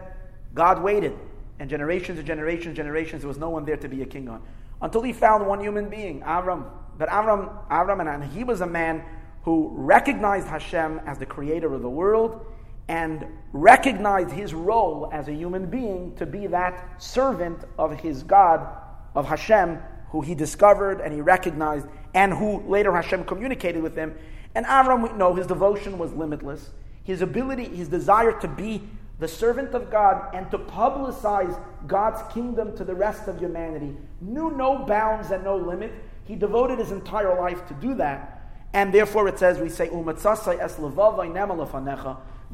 [0.55, 1.19] God waited,
[1.59, 4.29] and generations and generations, and generations, there was no one there to be a king
[4.29, 4.41] on.
[4.81, 6.65] Until he found one human being, Avram.
[6.97, 9.03] But Avram, Avram, and he was a man
[9.43, 12.45] who recognized Hashem as the creator of the world
[12.89, 18.67] and recognized his role as a human being to be that servant of his God,
[19.15, 19.79] of Hashem,
[20.11, 24.17] who he discovered and he recognized, and who later Hashem communicated with him.
[24.55, 26.71] And Avram, we know his devotion was limitless.
[27.05, 32.77] His ability, his desire to be the servant of God and to publicize God's kingdom
[32.77, 35.93] to the rest of humanity knew no bounds and no limit.
[36.25, 38.35] He devoted his entire life to do that.
[38.73, 39.89] And therefore it says, we say,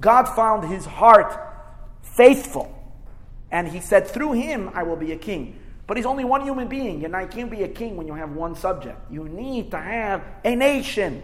[0.00, 1.38] God found his heart
[2.02, 2.70] faithful.
[3.50, 5.58] And he said, through him I will be a king.
[5.86, 7.04] But he's only one human being.
[7.04, 8.98] And you can't be a king when you have one subject.
[9.10, 11.22] You need to have a nation.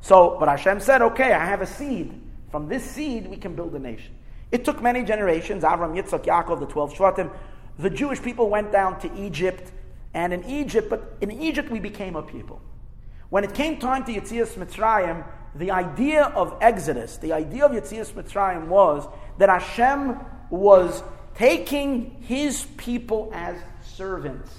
[0.00, 2.20] So, but Hashem said, okay, I have a seed.
[2.50, 4.12] From this seed, we can build a nation.
[4.52, 5.64] It took many generations.
[5.64, 7.30] Avram, Yitzchak, Yaakov, the 12 Shvatim.
[7.78, 9.72] The Jewish people went down to Egypt.
[10.14, 12.60] And in Egypt, but in Egypt, we became a people.
[13.30, 18.12] When it came time to Yitzias Mitzrayim, the idea of Exodus, the idea of Yitzias
[18.12, 20.18] Mitzrayim was that Hashem
[20.50, 21.02] was
[21.34, 24.52] taking his people as servants.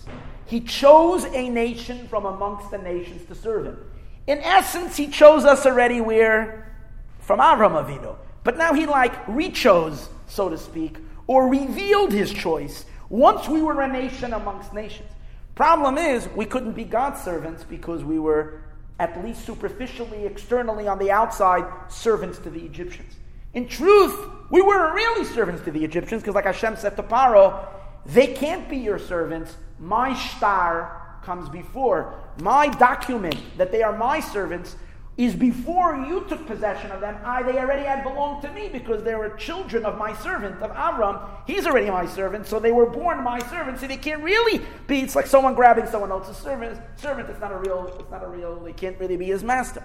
[0.45, 3.77] He chose a nation from amongst the nations to serve him.
[4.25, 6.75] In essence, he chose us already where?
[7.19, 8.15] From Avram Avinu.
[8.43, 13.81] But now he like re-chose, so to speak, or revealed his choice once we were
[13.81, 15.09] a nation amongst nations.
[15.55, 18.61] Problem is, we couldn't be God's servants because we were,
[18.99, 23.13] at least superficially, externally, on the outside, servants to the Egyptians.
[23.53, 24.17] In truth,
[24.49, 27.67] we weren't really servants to the Egyptians because, like Hashem said to Paro,
[28.05, 29.55] they can't be your servants.
[29.79, 32.15] My shtar comes before.
[32.41, 34.75] My document that they are my servants
[35.15, 39.03] is before you took possession of them, I they already had belonged to me because
[39.03, 41.29] they were children of my servant, of Avram.
[41.45, 45.01] He's already my servant, so they were born my servant, So they can't really be.
[45.01, 46.81] It's like someone grabbing someone else's servant.
[46.95, 47.29] Servant.
[47.29, 47.95] It's not a real.
[47.99, 48.59] It's not a real.
[48.59, 49.83] They can't really be his master.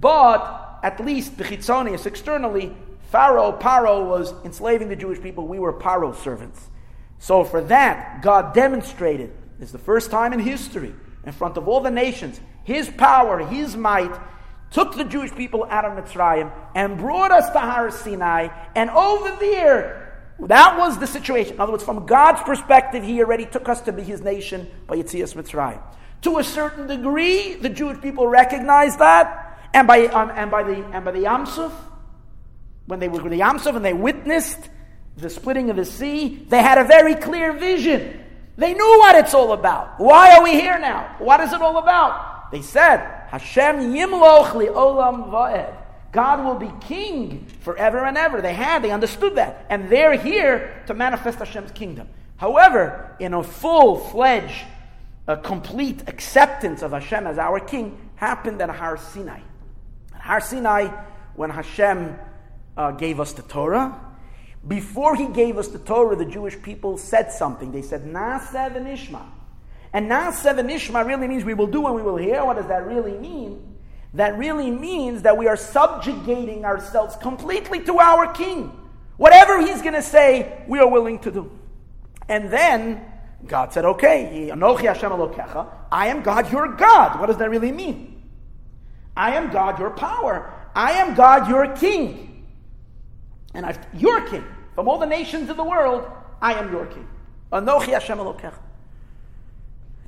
[0.00, 2.74] But at least bechitzonius externally,
[3.10, 5.46] Pharaoh Paro was enslaving the Jewish people.
[5.46, 6.68] We were Paro's servants.
[7.18, 9.32] So for that, God demonstrated.
[9.60, 10.92] It's the first time in history,
[11.24, 14.12] in front of all the nations, His power, His might
[14.76, 18.48] took the Jewish people out of Mitzrayim and brought us to Har Sinai.
[18.74, 21.54] And over there, that was the situation.
[21.54, 24.98] In other words, from God's perspective, He already took us to be His nation by
[24.98, 25.80] Yitzias Mitzrayim.
[26.22, 30.84] To a certain degree, the Jewish people recognized that, and by um, and by the
[30.92, 31.72] and by the Yamsuf,
[32.84, 34.68] when they were with the Yamsuf and they witnessed
[35.16, 38.22] the splitting of the sea, they had a very clear vision.
[38.58, 39.98] They knew what it's all about.
[39.98, 41.16] Why are we here now?
[41.18, 42.35] What is it all about?
[42.50, 45.74] They said, Hashem yimloch li olam va'ed.
[46.12, 48.40] God will be king forever and ever.
[48.40, 49.66] They had, they understood that.
[49.68, 52.08] And they're here to manifest Hashem's kingdom.
[52.36, 54.64] However, in a full fledged,
[55.26, 59.40] a complete acceptance of Hashem as our king happened at Har Sinai.
[60.14, 60.88] At Har Sinai,
[61.34, 62.18] when Hashem
[62.76, 64.00] uh, gave us the Torah,
[64.66, 67.72] before he gave us the Torah, the Jewish people said something.
[67.72, 69.22] They said, Naaseh v'nishma.
[69.96, 72.44] And Naaseh v'nishma really means we will do and we will hear.
[72.44, 73.78] What does that really mean?
[74.12, 78.78] That really means that we are subjugating ourselves completely to our king.
[79.16, 81.50] Whatever he's going to say, we are willing to do.
[82.28, 83.06] And then
[83.46, 87.18] God said, okay, I am God, your God.
[87.18, 88.22] What does that really mean?
[89.16, 90.52] I am God, your power.
[90.74, 92.46] I am God, your king.
[93.54, 94.44] And I've, your king.
[94.74, 96.06] From all the nations of the world,
[96.42, 97.08] I am your king.
[97.50, 98.58] Anochi Hashem Elokecha.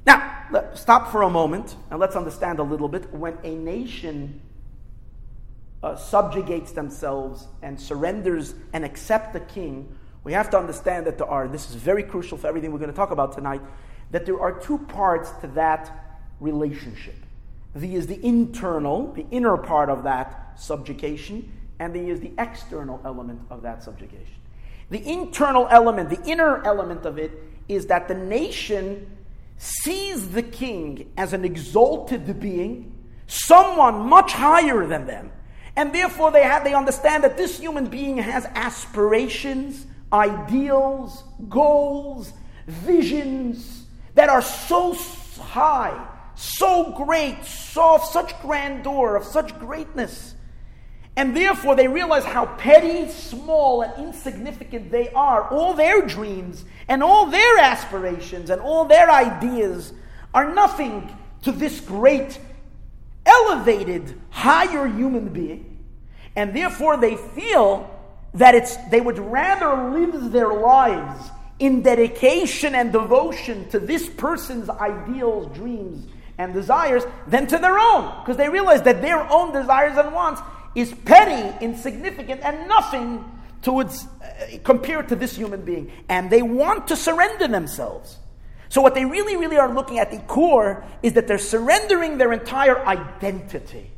[0.09, 3.13] Now, let, stop for a moment and let's understand a little bit.
[3.13, 4.41] When a nation
[5.83, 9.95] uh, subjugates themselves and surrenders and accepts the king,
[10.25, 12.79] we have to understand that there are, and this is very crucial for everything we're
[12.79, 13.61] going to talk about tonight,
[14.11, 15.93] that there are two parts to that
[16.41, 17.17] relationship.
[17.75, 22.99] The is the internal, the inner part of that subjugation, and the is the external
[23.05, 24.37] element of that subjugation.
[24.89, 27.31] The internal element, the inner element of it,
[27.69, 29.18] is that the nation
[29.59, 32.95] sees the king as an exalted being,
[33.27, 35.33] someone much higher than them.
[35.77, 42.33] And therefore they have they understand that this human being has aspirations, ideals, goals,
[42.67, 44.95] visions that are so
[45.41, 50.35] high, so great, so of such grandeur, of such greatness.
[51.19, 55.49] And therefore, they realize how petty, small, and insignificant they are.
[55.49, 59.93] All their dreams and all their aspirations and all their ideas
[60.33, 62.39] are nothing to this great,
[63.27, 65.85] elevated, higher human being.
[66.37, 67.93] And therefore, they feel
[68.35, 74.71] that it's, they would rather live their lives in dedication and devotion to this person's
[74.71, 76.07] ideals, dreams,
[76.39, 78.21] and desires than to their own.
[78.21, 80.41] Because they realize that their own desires and wants
[80.75, 83.25] is petty, insignificant, and nothing
[83.63, 85.91] towards uh, compared to this human being.
[86.09, 88.19] And they want to surrender themselves.
[88.69, 92.33] So what they really, really are looking at the core is that they're surrendering their
[92.33, 93.91] entire identity.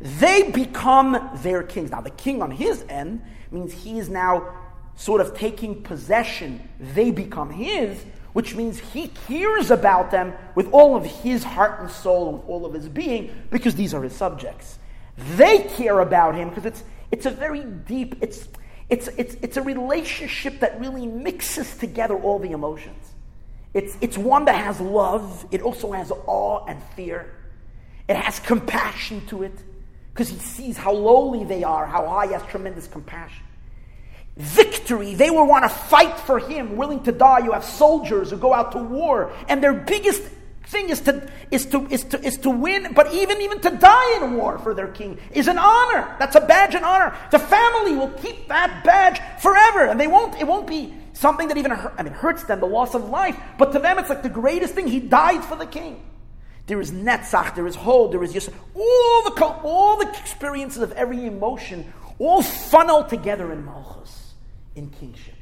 [0.00, 1.90] They become their kings.
[1.90, 4.54] Now, the king on his end means he is now
[4.96, 6.68] sort of taking possession.
[6.78, 11.90] They become his, which means he cares about them with all of his heart and
[11.90, 14.78] soul, with all of his being, because these are his subjects.
[15.16, 18.48] They care about him because it's, it's a very deep, it's,
[18.88, 23.12] it's, it's, it's a relationship that really mixes together all the emotions.
[23.74, 27.32] It's, it's one that has love, it also has awe and fear.
[28.08, 29.54] It has compassion to it
[30.12, 33.44] because he sees how lowly they are, how high he has tremendous compassion.
[34.36, 37.40] Victory, they will want to fight for him, willing to die.
[37.40, 40.22] You have soldiers who go out to war, and their biggest
[40.72, 44.16] thing is to, is to, is to, is to win, but even, even to die
[44.16, 46.16] in war for their king is an honor.
[46.18, 47.14] That's a badge and honor.
[47.30, 51.56] The family will keep that badge forever, and they won't, it won't be something that
[51.56, 54.28] even I mean, hurts them, the loss of life, but to them it's like the
[54.28, 54.88] greatest thing.
[54.88, 56.02] He died for the king.
[56.66, 58.52] There is netzach, there is hold, there is yisr.
[58.74, 64.34] All the, all the experiences of every emotion all funneled together in malchus,
[64.74, 65.34] in kingship.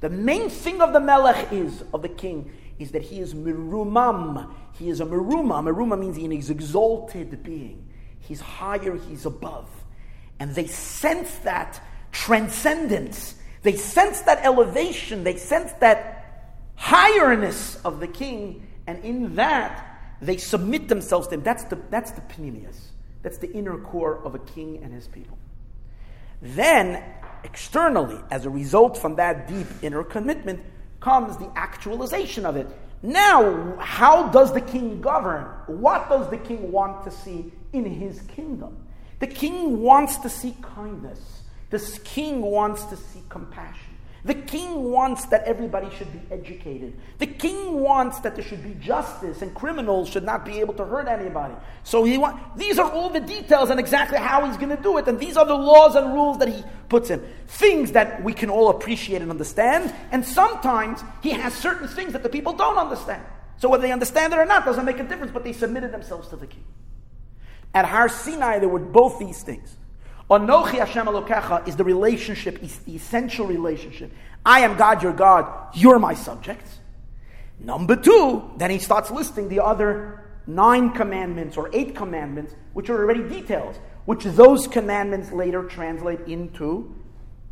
[0.00, 4.54] The main thing of the melech is, of the king, is that he is mirumam.
[4.80, 5.62] He is a miruma.
[5.62, 7.86] Miruma means he is exalted being.
[8.18, 9.68] He's higher, he's above.
[10.38, 13.34] And they sense that transcendence.
[13.60, 15.22] They sense that elevation.
[15.22, 18.66] They sense that higherness of the king.
[18.86, 21.42] And in that, they submit themselves to him.
[21.42, 22.78] That's the, that's the pnimius.
[23.20, 25.36] That's the inner core of a king and his people.
[26.40, 27.04] Then,
[27.44, 30.64] externally, as a result from that deep inner commitment,
[31.00, 32.66] comes the actualization of it.
[33.02, 35.44] Now, how does the king govern?
[35.66, 38.76] What does the king want to see in his kingdom?
[39.20, 41.42] The king wants to see kindness.
[41.70, 43.89] This king wants to see compassion.
[44.24, 46.98] The king wants that everybody should be educated.
[47.18, 50.84] The king wants that there should be justice and criminals should not be able to
[50.84, 51.54] hurt anybody.
[51.84, 54.98] So he want, these are all the details and exactly how he's going to do
[54.98, 55.08] it.
[55.08, 57.26] And these are the laws and rules that he puts in.
[57.46, 59.94] Things that we can all appreciate and understand.
[60.12, 63.22] And sometimes he has certain things that the people don't understand.
[63.56, 66.28] So whether they understand it or not doesn't make a difference, but they submitted themselves
[66.28, 66.64] to the king.
[67.72, 69.76] At Har Sinai, there were both these things.
[70.30, 74.12] Anochi Hashem Elokecha is the relationship, is the essential relationship.
[74.46, 76.78] I am God, your God, you're my subjects.
[77.58, 82.96] Number two, then he starts listing the other nine commandments or eight commandments, which are
[82.96, 86.94] already details, which those commandments later translate into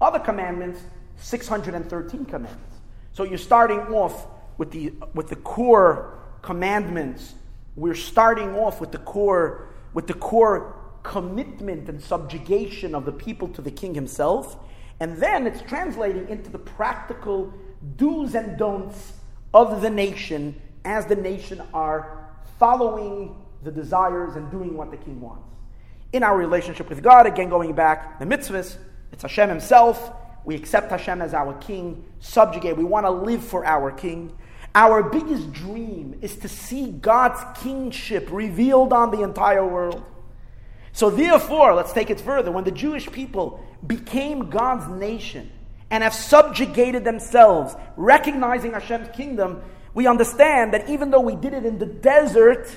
[0.00, 0.80] other commandments,
[1.16, 2.76] 613 commandments.
[3.12, 7.34] So you're starting off with the, with the core commandments.
[7.74, 13.48] We're starting off with the core, with the core commitment and subjugation of the people
[13.48, 14.56] to the king himself.
[15.00, 17.52] And then it's translating into the practical
[17.96, 19.12] do's and don'ts
[19.54, 25.20] of the nation as the nation are following the desires and doing what the king
[25.20, 25.44] wants.
[26.12, 28.76] In our relationship with God, again going back, the mitzvahs,
[29.12, 30.12] it's Hashem himself.
[30.44, 32.76] We accept Hashem as our king, subjugate.
[32.76, 34.32] We want to live for our king.
[34.74, 40.04] Our biggest dream is to see God's kingship revealed on the entire world.
[40.98, 42.50] So, therefore, let's take it further.
[42.50, 45.48] When the Jewish people became God's nation
[45.92, 49.62] and have subjugated themselves, recognizing Hashem's kingdom,
[49.94, 52.68] we understand that even though we did it in the desert,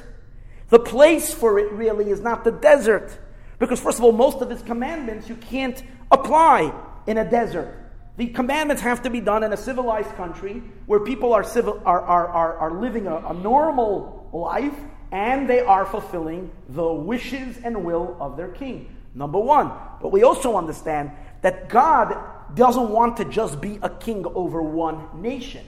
[0.70, 3.18] the place for it really is not the desert.
[3.58, 6.72] Because, first of all, most of his commandments you can't apply
[7.08, 7.76] in a desert.
[8.18, 12.02] The commandments have to be done in a civilized country where people are, civil, are,
[12.02, 14.78] are, are, are living a, a normal life
[15.12, 18.96] and they are fulfilling the wishes and will of their king.
[19.14, 19.72] Number one.
[20.02, 22.18] But we also understand that God
[22.56, 25.66] doesn't want to just be a king over one nation.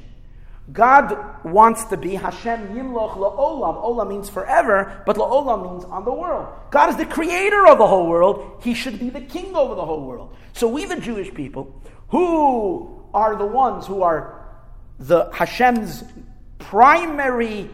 [0.71, 3.83] God wants to be Hashem Yimloch La'olam.
[3.83, 6.47] Olam means forever, but La'olam means on the world.
[6.71, 8.61] God is the creator of the whole world.
[8.63, 10.33] He should be the king over the whole world.
[10.53, 14.39] So we, the Jewish people, who are the ones who are
[14.99, 16.05] the Hashem's
[16.59, 17.69] primary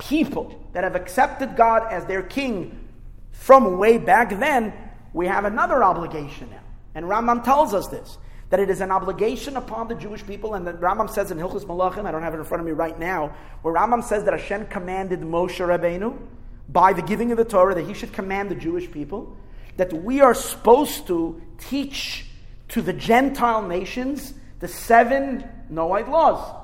[0.00, 2.88] people that have accepted God as their king
[3.32, 4.72] from way back then,
[5.12, 6.60] we have another obligation now.
[6.94, 8.18] And Rambam tells us this
[8.50, 11.64] that it is an obligation upon the Jewish people, and that Rambam says in Hilchos
[11.64, 13.32] Melachim, I don't have it in front of me right now,
[13.62, 16.18] where Rambam says that Hashem commanded Moshe Rabbeinu
[16.68, 19.36] by the giving of the Torah that he should command the Jewish people
[19.76, 22.26] that we are supposed to teach
[22.68, 26.59] to the Gentile nations the seven Noahide laws,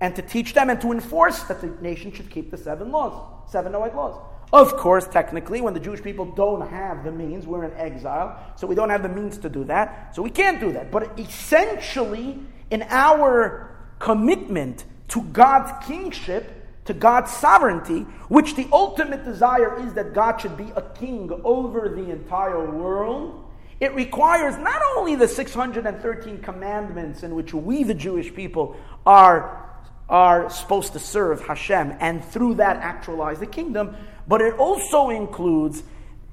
[0.00, 3.50] and to teach them and to enforce that the nation should keep the seven laws,
[3.50, 4.20] seven Noahide laws.
[4.52, 8.66] Of course, technically, when the Jewish people don't have the means, we're in exile, so
[8.66, 10.90] we don't have the means to do that, so we can't do that.
[10.90, 12.38] But essentially,
[12.70, 16.54] in our commitment to God's kingship,
[16.86, 21.90] to God's sovereignty, which the ultimate desire is that God should be a king over
[21.90, 23.44] the entire world,
[23.80, 29.67] it requires not only the 613 commandments in which we, the Jewish people, are
[30.08, 33.94] are supposed to serve Hashem and through that actualize the kingdom,
[34.26, 35.82] but it also includes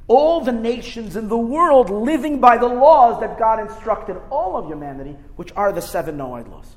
[0.07, 4.67] all the nations in the world living by the laws that God instructed all of
[4.67, 6.75] humanity, which are the seven Noahide laws.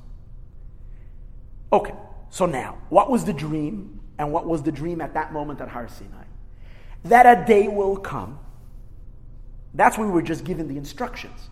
[1.72, 1.94] Okay,
[2.30, 4.00] so now, what was the dream?
[4.18, 6.24] And what was the dream at that moment at Har Sinai?
[7.04, 8.38] That a day will come.
[9.74, 11.50] That's when we were just given the instructions.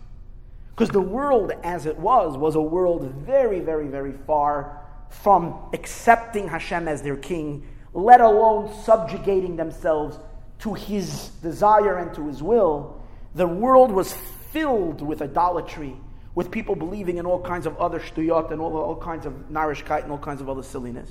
[0.71, 6.47] Because the world as it was was a world very, very, very far from accepting
[6.47, 7.65] Hashem as their king
[7.97, 10.19] let alone subjugating themselves
[10.59, 13.01] to his desire and to his will,
[13.33, 14.13] the world was
[14.51, 15.95] filled with idolatry,
[16.35, 20.03] with people believing in all kinds of other shtuyot and all, all kinds of narishkeit
[20.03, 21.09] and all kinds of other silliness.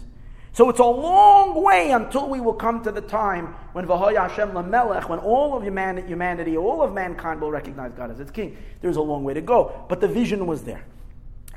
[0.52, 4.52] So it's a long way until we will come to the time when V'hoya Hashem
[4.52, 8.56] Lamelech, when all of humanity, all of mankind will recognize God as its king.
[8.80, 10.84] There's a long way to go, but the vision was there.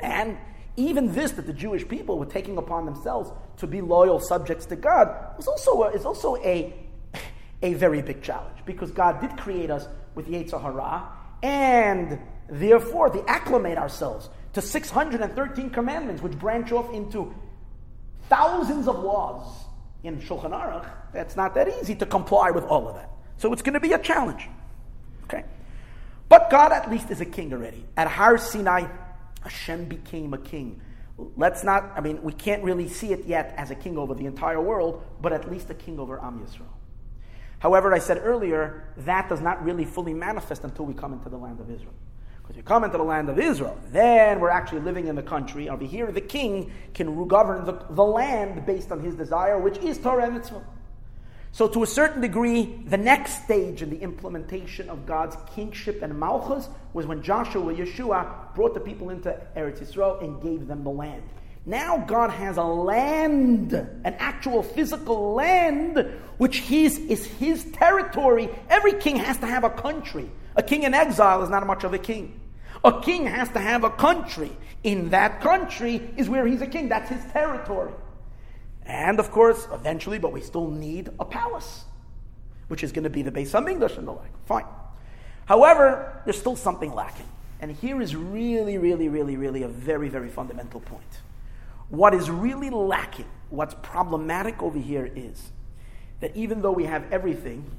[0.02, 0.38] And
[0.80, 4.76] even this that the Jewish people were taking upon themselves to be loyal subjects to
[4.76, 6.74] God was also a, is also a,
[7.62, 11.08] a very big challenge because God did create us with Yetzer Hara,
[11.44, 12.20] and
[12.50, 17.34] therefore to acclimate ourselves to 613 commandments which branch off into
[18.28, 19.46] thousands of laws
[20.04, 23.10] in Shulchan Aruch, that's not that easy to comply with all of that.
[23.38, 24.48] So it's going to be a challenge.
[25.26, 25.44] Okay?
[26.30, 27.86] But God at least is a king already.
[27.98, 28.88] At Har Sinai,
[29.42, 30.82] Hashem became a king.
[31.36, 34.26] Let's not, I mean, we can't really see it yet as a king over the
[34.26, 36.68] entire world, but at least a king over Am Yisrael.
[37.60, 41.38] However, I said earlier, that does not really fully manifest until we come into the
[41.38, 41.94] land of Israel.
[42.42, 45.70] Because we come into the land of Israel, then we're actually living in the country.
[45.70, 49.98] Over here, the king can govern the, the land based on his desire, which is
[49.98, 50.64] Torah and Mitzvah.
[51.52, 56.18] So, to a certain degree, the next stage in the implementation of God's kingship and
[56.18, 60.92] malchus was when Joshua, Yeshua, brought the people into Eretz Yisrael and gave them the
[60.92, 61.24] land.
[61.66, 65.98] Now God has a land, an actual physical land,
[66.38, 68.50] which is his territory.
[68.70, 70.32] Every king has to have a country.
[70.56, 72.40] A king in exile is not much of a king.
[72.84, 74.52] A king has to have a country.
[74.84, 76.90] In that country is where he's a king.
[76.90, 77.92] That's his territory.
[78.90, 81.86] And of course, eventually, but we still need a palace,
[82.68, 84.32] which is going to be the Beis Hamikdash and the like.
[84.48, 84.66] Fine.
[85.46, 87.28] However, there's still something lacking.
[87.62, 91.20] And here is really, really, really, really a very, very fundamental point.
[91.90, 95.52] What is really lacking, what's problematic over here is
[96.20, 97.70] that even though we have everything,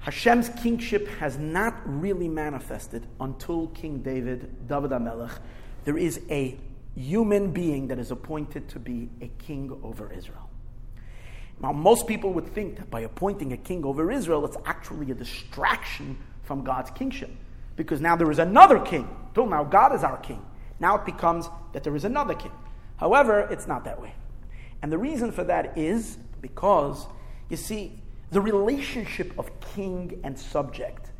[0.00, 5.38] Hashem's kingship has not really manifested until King David, David HaMelech.
[5.84, 6.58] There is a
[6.94, 10.48] human being that is appointed to be a king over Israel.
[11.60, 15.14] Now, most people would think that by appointing a king over Israel, it's actually a
[15.14, 17.30] distraction from God's kingship.
[17.76, 19.08] Because now there is another king.
[19.34, 20.44] Till now, God is our king.
[20.80, 22.52] Now it becomes that there is another king.
[22.96, 24.14] However, it's not that way.
[24.82, 27.06] And the reason for that is because,
[27.50, 31.10] you see, the relationship of king and subject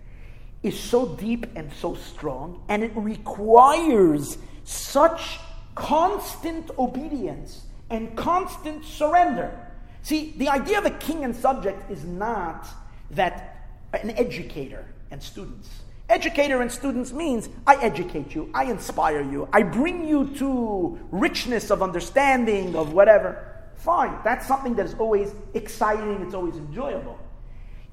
[0.63, 5.39] is so deep and so strong, and it requires such
[5.81, 9.59] constant obedience and constant surrender.
[10.03, 12.69] See, the idea of a king and subject is not
[13.13, 15.69] that an educator and students.
[16.09, 21.71] Educator and students means I educate you, I inspire you, I bring you to richness
[21.71, 23.47] of understanding, of whatever.
[23.77, 27.19] Fine, that's something that is always exciting, it's always enjoyable.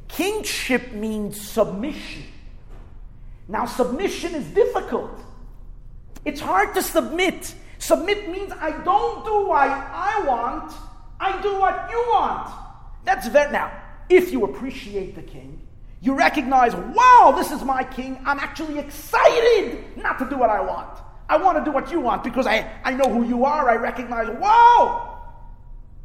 [0.08, 2.24] Kingship means submission.
[3.48, 5.18] Now, submission is difficult.
[6.26, 10.74] It's hard to submit Submit means I don't do what I want,
[11.20, 12.54] I do what you want.
[13.04, 13.72] That's very now.
[14.10, 15.62] If you appreciate the king,
[16.02, 18.20] you recognize, wow, this is my king.
[18.26, 21.00] I'm actually excited not to do what I want.
[21.30, 23.70] I want to do what you want because I, I know who you are.
[23.70, 25.18] I recognize, wow,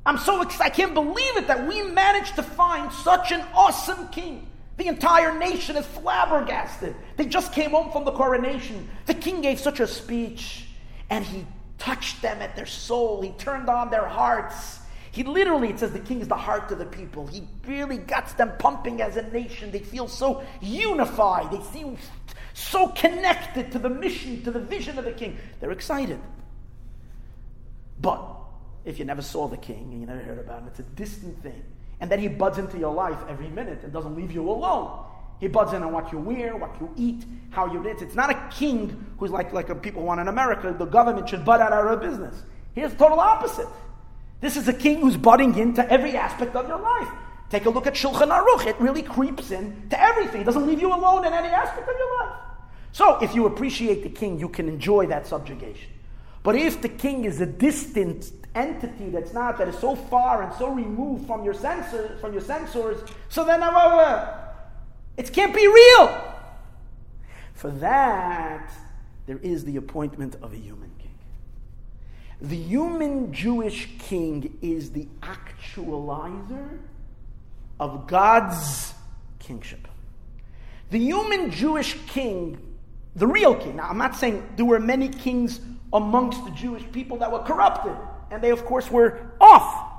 [0.05, 0.73] I'm so excited.
[0.73, 4.49] I can't believe it that we managed to find such an awesome king.
[4.79, 6.97] The entire nation is flabbergasted.
[7.17, 8.89] They just came home from the coronation.
[9.07, 10.67] The king gave such a speech
[11.11, 11.47] and he
[11.83, 13.23] touched them at their soul.
[13.23, 14.79] He turned on their hearts.
[15.11, 17.27] He literally, it says the king is the heart of the people.
[17.27, 19.73] He really gets them pumping as a nation.
[19.73, 21.51] They feel so unified.
[21.51, 21.99] They seem
[22.55, 25.39] so connected to the mission, to the vision of the king.
[25.59, 26.21] They're excited.
[28.01, 28.23] But
[28.85, 31.43] if you never saw the king and you never heard about him, it's a distant
[31.43, 31.65] thing.
[31.99, 35.05] And then he buds into your life every minute and doesn't leave you alone.
[35.43, 38.01] He buds in on what you wear, what you eat, how you live.
[38.01, 40.73] It's not a king who's like, like people want in America.
[40.73, 42.45] The government should butt out of business.
[42.77, 43.67] Here's the total opposite.
[44.41, 47.09] This is a king who's butting into every aspect of your life.
[47.51, 48.67] Take a look at Shulchan Aruch.
[48.67, 50.43] It really creeps in to everything.
[50.43, 52.39] It doesn't leave you alone in any aspect of your life.
[52.93, 55.91] So, if you appreciate the king, you can enjoy that subjugation.
[56.45, 60.55] But if the king is a distant entity that's not, that is so far and
[60.55, 64.52] so removed from your sensors, from your sensors, so then uh,
[65.17, 66.35] it can't be real.
[67.55, 68.73] For that,
[69.27, 71.15] there is the appointment of a human king.
[72.41, 76.79] the human Jewish king is the actualizer
[77.79, 78.93] of God's
[79.39, 79.87] kingship.
[80.91, 82.59] The human Jewish king,
[83.15, 85.61] the real king, now I'm not saying there were many kings
[85.93, 87.97] amongst the Jewish people that were corrupted,
[88.31, 89.91] and they, of course, were off.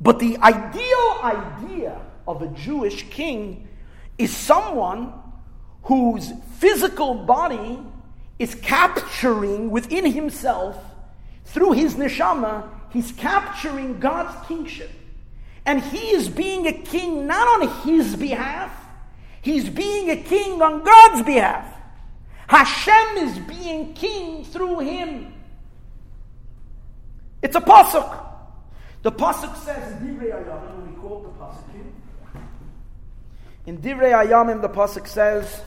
[0.00, 3.65] But the ideal idea of a Jewish king
[4.18, 5.12] is someone
[5.82, 7.78] whose physical body
[8.38, 10.76] is capturing within himself
[11.44, 14.90] through his neshama, he's capturing God's kingship.
[15.64, 18.72] And he is being a king not on his behalf,
[19.42, 21.72] he's being a king on God's behalf.
[22.48, 25.32] Hashem is being king through him.
[27.42, 28.24] It's a pasuk.
[29.02, 30.16] The pasuk says we
[30.96, 31.82] quote the pasuk here.
[33.66, 35.60] In Divrei Ayamim, the pasuk says,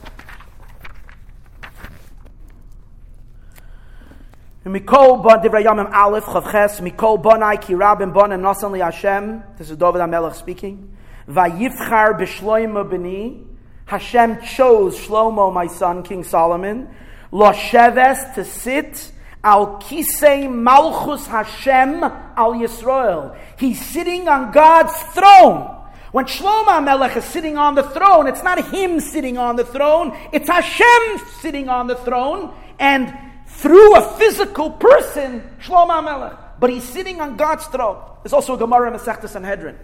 [4.64, 9.42] Mikol bon divrei yamim aleph chavches mikol bonai ki rabim bon and nasan li Hashem.
[9.58, 10.96] This is David HaMelech speaking.
[11.28, 13.44] Vayivchar b'shloimo b'ni.
[13.86, 16.88] Hashem chose Shlomo, my son, King Solomon,
[17.32, 19.10] lo sheves to sit
[19.42, 23.36] al kisei malchus Hashem al Yisrael.
[23.58, 25.79] He's sitting on God's throne.
[26.12, 30.16] When Shlomo Melech is sitting on the throne, it's not him sitting on the throne,
[30.32, 36.38] it's Hashem sitting on the throne, and through a physical person, Shlomo Melech.
[36.58, 38.02] But he's sitting on God's throne.
[38.22, 39.78] There's also a Gemara in Sanhedrin.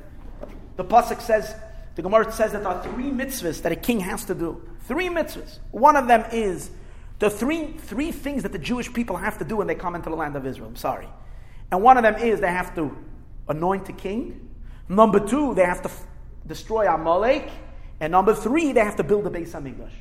[0.77, 1.55] The pasuk says,
[1.95, 4.63] the Gemara says that there are three mitzvahs that a king has to do.
[4.81, 5.59] Three mitzvahs.
[5.71, 6.71] One of them is
[7.19, 10.11] the three three things that the Jewish people have to do when they come into
[10.11, 10.69] the land of Israel.
[10.69, 11.09] I'm sorry,
[11.73, 12.95] and one of them is they have to
[13.49, 14.51] anoint a king.
[14.89, 15.91] Number two, they have to
[16.47, 17.49] destroy Amalek,
[18.01, 19.93] and number three, they have to build the Beis Hamikdash.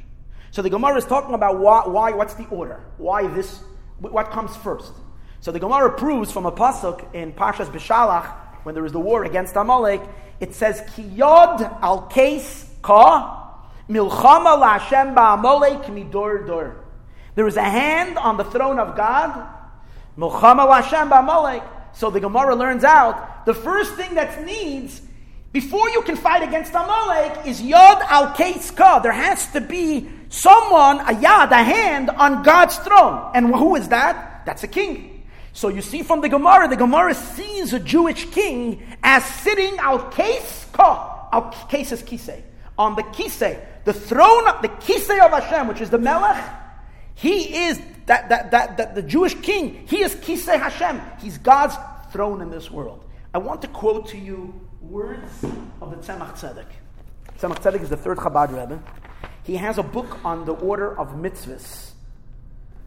[0.51, 2.83] So the Gemara is talking about why, why, what's the order?
[2.97, 3.61] Why this,
[3.99, 4.93] what comes first?
[5.41, 8.33] So the Gemara proves from a pasuk in Pashas Beshalach,
[8.63, 10.01] when there is the war against Amalek,
[10.39, 16.83] it says, Kiyod al case ka, milchama la'ashem ba'amalek midor dor.
[17.35, 19.47] There is a hand on the throne of God,
[20.17, 21.63] milchama la'ashem ba'amalek.
[21.93, 25.01] So the Gemara learns out, the first thing that needs
[25.56, 28.99] before you can fight against Amalek is Yod al Ka.
[28.99, 33.32] There has to be someone, a Yad, a hand on God's throne.
[33.34, 34.45] And who is that?
[34.45, 35.26] That's a king.
[35.53, 39.99] So you see from the Gemara, the Gemara sees a Jewish king as sitting al
[40.10, 41.30] Ka.
[41.32, 42.43] Al Kes is Kisei.
[42.78, 46.43] On the Kisei, the throne, of the Kisei of Hashem, which is the Melech.
[47.14, 49.88] He is that, that, that, that the Jewish king.
[49.88, 51.01] He is Kisei Hashem.
[51.22, 51.78] He's God's
[52.12, 53.06] throne in this world.
[53.34, 54.53] I want to quote to you
[54.89, 55.43] words
[55.81, 56.65] of the Tzemach Tzedek.
[57.39, 58.81] Tzemach Tzedek is the third Chabad Rebbe.
[59.43, 61.91] He has a book on the order of mitzvahs.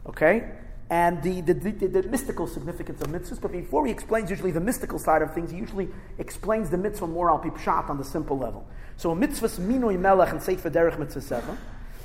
[0.07, 0.51] Okay?
[0.91, 3.41] And the, the, the, the, mystical significance of mitzvahs.
[3.41, 5.89] But before he explains usually the mystical side of things, he usually
[6.19, 8.67] explains the mitzvah more al pipshat on the simple level.
[8.97, 11.59] So a mitzvahs minoi melech and sefer derech mitzvah seven.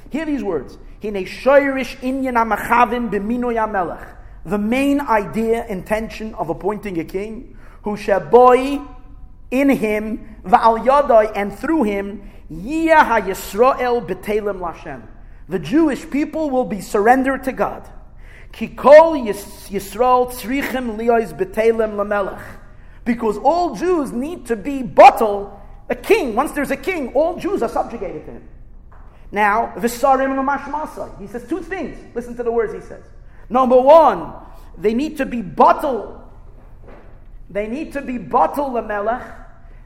[0.09, 0.77] Hear these words.
[1.01, 4.07] Hine shoyrish inyan amachavin b'minoi melech.
[4.45, 8.85] The main idea, intention of appointing a king, who shaboy
[9.53, 15.07] in him, va'al and through him, yiyah ha-Yisrael b'telem.
[15.47, 17.87] The Jewish people will be surrendered to God.
[18.51, 22.41] Kikol Yisrael tzrichem liois betelem lamelech.
[23.05, 26.33] Because all Jews need to be bottle a king.
[26.35, 28.49] Once there's a king, all Jews are subjugated to him.
[29.31, 31.19] Now, Visarim Lamashmasai.
[31.21, 31.97] He says two things.
[32.15, 33.03] Listen to the words he says.
[33.49, 34.33] Number one,
[34.77, 36.31] they need to be bottle.
[37.49, 39.42] They need to be bottle lamelech.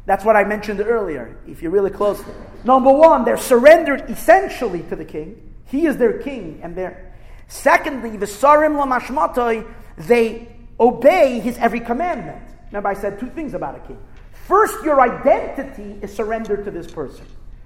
[0.08, 2.24] That's what I mentioned earlier, if you're really close.
[2.64, 5.54] Number one, they're surrendered essentially to the king.
[5.66, 7.14] He is their king, and they're.
[7.50, 10.48] Secondly, Visarim Lamashmatoi, they
[10.80, 12.42] obey his every commandment.
[12.68, 14.00] Remember, I said two things about a king.
[14.48, 17.26] First, your identity is surrendered to this person.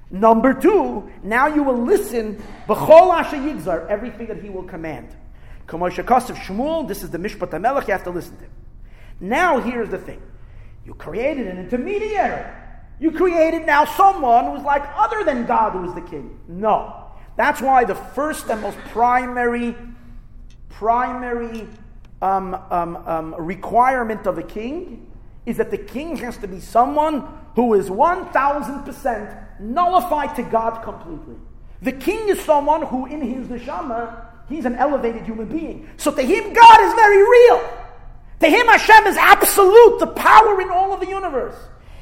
[0.09, 5.15] Number two, now you will listen, everything that he will command.
[5.67, 8.51] Kamosha Kosov Shmuel, this is the Mishpat HaMelech, you have to listen to him.
[9.19, 10.21] Now here's the thing.
[10.85, 12.45] You created an intermediary.
[12.99, 16.39] You created now someone who's like other than God who is the king.
[16.47, 17.05] No.
[17.35, 19.75] That's why the first and most primary,
[20.69, 21.67] primary
[22.21, 25.11] um, um, um, requirement of a king
[25.45, 31.35] is that the king has to be someone who is 1000% nullified to God completely.
[31.81, 35.89] The king is someone who, in his neshama, he's an elevated human being.
[35.97, 37.80] So to him, God is very real.
[38.41, 41.55] To him, Hashem is absolute, the power in all of the universe.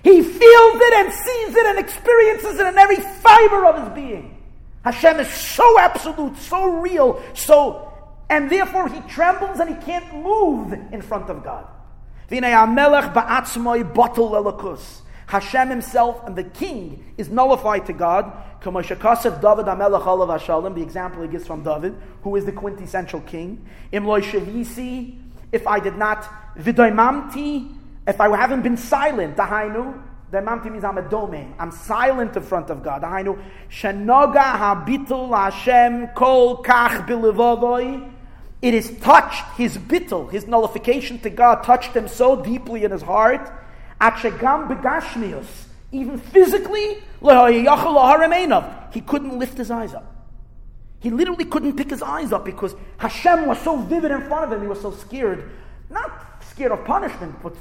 [0.04, 4.42] He feels it and sees it and experiences it in every fiber of his being.
[4.86, 7.92] Hashem is so absolute, so real, so,
[8.30, 11.68] and therefore he trembles and he can't move in front of God.
[15.28, 18.32] Hashem himself and the king is nullified to God.
[18.64, 19.66] David
[20.76, 23.66] The example he gives from David, who is the quintessential king.
[25.52, 26.24] If I did not,
[26.58, 27.76] vidoimamti,
[28.08, 31.56] if I haven't been silent, dahainu, Daimamti means I'm a domain.
[31.58, 33.02] I'm silent in front of God.
[33.02, 33.42] Dahainu,
[33.72, 38.12] shenoga habitul Hashem kol kach bilivovoi.
[38.62, 43.02] It is touched, his bittul, his nullification to God touched him so deeply in his
[43.02, 43.52] heart
[44.00, 45.66] Atshegam begashmius.
[45.92, 47.00] Even physically,
[48.94, 50.19] he couldn't lift his eyes up.
[51.00, 54.52] He literally couldn't pick his eyes up because Hashem was so vivid in front of
[54.52, 55.50] him, he was so scared.
[55.90, 57.56] Not scared of punishment, but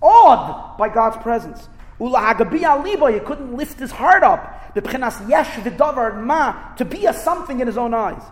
[0.00, 1.68] awed by God's presence.
[1.98, 4.74] He couldn't lift his heart up.
[4.74, 8.22] To be a something in his own eyes.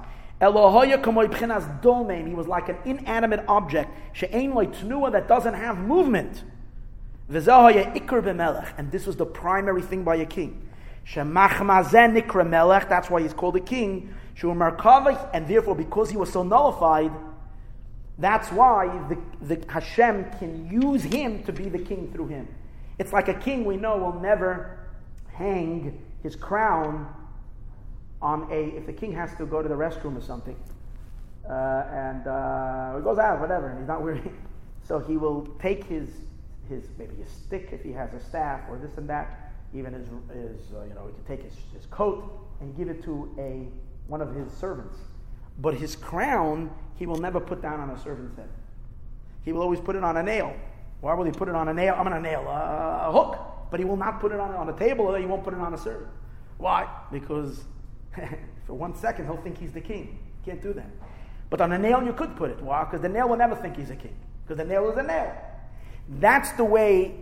[0.40, 3.90] He was like an inanimate object
[4.20, 6.42] that doesn't have movement.
[7.28, 10.66] And this was the primary thing by a king.
[12.88, 14.14] That's why he's called a king.
[14.34, 17.12] Shu Markov, and therefore, because he was so nullified,
[18.16, 19.18] that's why the,
[19.54, 22.48] the Hashem can use him to be the king through him.
[22.98, 24.78] It's like a king we know will never
[25.32, 27.14] hang his crown
[28.22, 30.56] on a, if the king has to go to the restroom or something,
[31.48, 34.36] uh, and uh, he goes out, whatever, and he's not wearing,
[34.86, 36.08] so he will take his
[36.68, 39.49] his maybe his stick if he has a staff or this and that.
[39.74, 42.24] Even his, his uh, you know, he could take his, his coat
[42.60, 43.68] and give it to a
[44.08, 44.98] one of his servants.
[45.58, 48.48] But his crown he will never put down on a servant's head.
[49.42, 50.54] He will always put it on a nail.
[51.00, 51.94] Why will he put it on a nail?
[51.96, 53.38] I'm going to nail a, a, hook,
[53.70, 55.60] but he will not put it on, on a table or he won't put it
[55.60, 56.10] on a servant.
[56.58, 56.86] Why?
[57.10, 57.64] Because
[58.66, 60.18] for one second he'll think he's the king.
[60.44, 60.90] Can't do that.
[61.48, 62.60] But on a nail you could put it.
[62.60, 62.84] Why?
[62.84, 64.14] Because the nail will never think he's a king.
[64.44, 65.34] Because the nail is a nail.
[66.18, 67.14] That's the way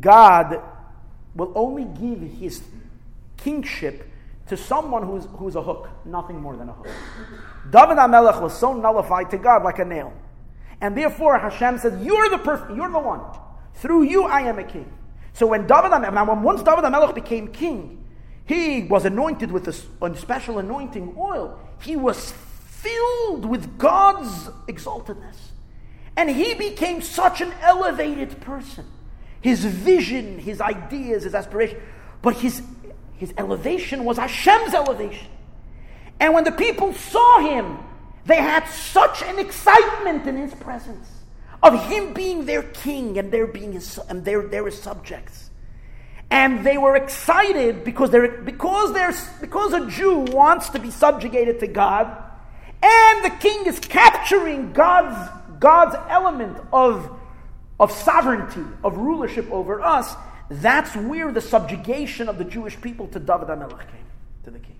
[0.00, 0.60] God
[1.34, 2.62] will only give his
[3.36, 4.08] kingship
[4.48, 6.88] to someone who's, who's a hook, nothing more than a hook.
[7.70, 10.12] David HaMelech was so nullified to God like a nail.
[10.80, 13.20] And therefore Hashem said, You're the perfect, you're the one.
[13.74, 14.92] Through you I am a king.
[15.34, 18.04] So when David HaMelech, now when once David HaMelech became king,
[18.44, 21.56] he was anointed with a, a special anointing oil.
[21.80, 25.36] He was filled with God's exaltedness.
[26.16, 28.86] And he became such an elevated person.
[29.40, 31.78] His vision, his ideas, his aspiration,
[32.22, 32.62] but his,
[33.16, 35.28] his elevation was Hashem's elevation.
[36.18, 37.78] And when the people saw him,
[38.26, 41.10] they had such an excitement in his presence
[41.62, 45.50] of him being their king and their being his, and their, their subjects.
[46.30, 51.58] And they were excited because they're because there's because a Jew wants to be subjugated
[51.58, 52.06] to God,
[52.82, 55.28] and the king is capturing God's
[55.58, 57.19] God's element of,
[57.80, 60.14] of sovereignty, of rulership over us,
[60.48, 64.06] that's where the subjugation of the Jewish people to David HaMelech came,
[64.44, 64.78] to the king.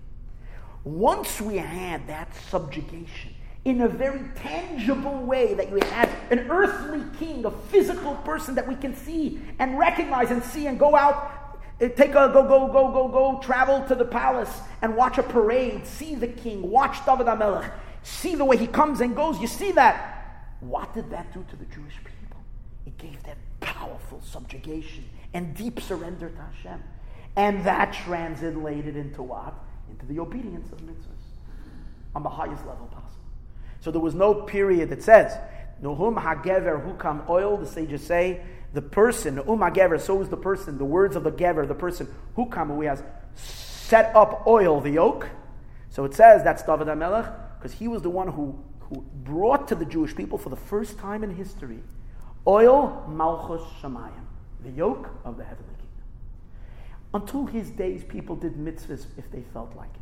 [0.85, 3.33] Once we had that subjugation
[3.65, 8.67] in a very tangible way, that you had an earthly king, a physical person that
[8.67, 12.67] we can see and recognize and see and go out, eh, take a go, go,
[12.67, 17.05] go, go, go, travel to the palace and watch a parade, see the king, watch
[17.05, 17.71] David HaMelech
[18.03, 19.39] See the way he comes and goes.
[19.39, 20.55] You see that.
[20.59, 22.20] What did that do to the Jewish people?
[22.85, 26.83] It gave them powerful subjugation and deep surrender to Hashem.
[27.35, 29.53] And that translated into what?
[29.89, 31.07] Into the obedience of mitzvahs
[32.15, 33.23] on the highest level possible.
[33.79, 35.37] So there was no period that says,
[35.81, 38.41] Nuhum hagever hukam oil, the sages say,
[38.73, 42.07] the person, um hagever, so is the person, the words of the gever, the person,
[42.37, 43.03] hukam, who has
[43.35, 45.29] set up oil, the yoke.
[45.89, 49.75] So it says that's David HaMelech, because he was the one who, who brought to
[49.75, 51.79] the Jewish people for the first time in history
[52.47, 54.25] oil malchus shamayim,
[54.63, 56.05] the yoke of the heavenly kingdom.
[57.13, 60.01] Until his days, people did mitzvahs if they felt like it.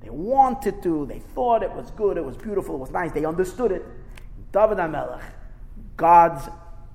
[0.00, 3.24] They wanted to, they thought it was good, it was beautiful, it was nice, they
[3.24, 3.84] understood it.
[4.52, 5.22] David HaMelech,
[5.96, 6.48] God's,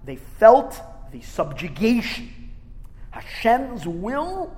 [0.06, 0.80] they felt
[1.12, 2.52] the subjugation.
[3.12, 4.56] Hashem's will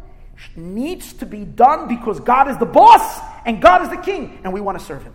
[0.55, 4.53] needs to be done because God is the boss and God is the king, and
[4.53, 5.13] we want to serve him.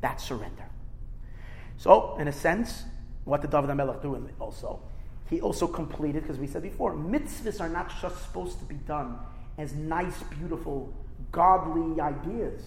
[0.00, 0.64] That's surrender.
[1.76, 2.84] So, in a sense,
[3.28, 4.80] what did David HaMelech do also?
[5.28, 9.18] He also completed, because we said before, mitzvahs are not just supposed to be done
[9.58, 10.94] as nice, beautiful,
[11.30, 12.62] godly ideas.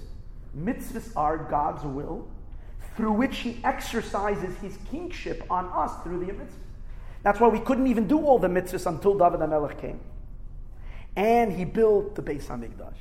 [0.55, 2.27] Mitzvahs are God's will
[2.95, 6.51] through which he exercises his kingship on us through the mitzvahs.
[7.23, 9.99] That's why we couldn't even do all the mitzvahs until David HaMelech came.
[11.15, 12.93] And he built the Beis HaMikdash.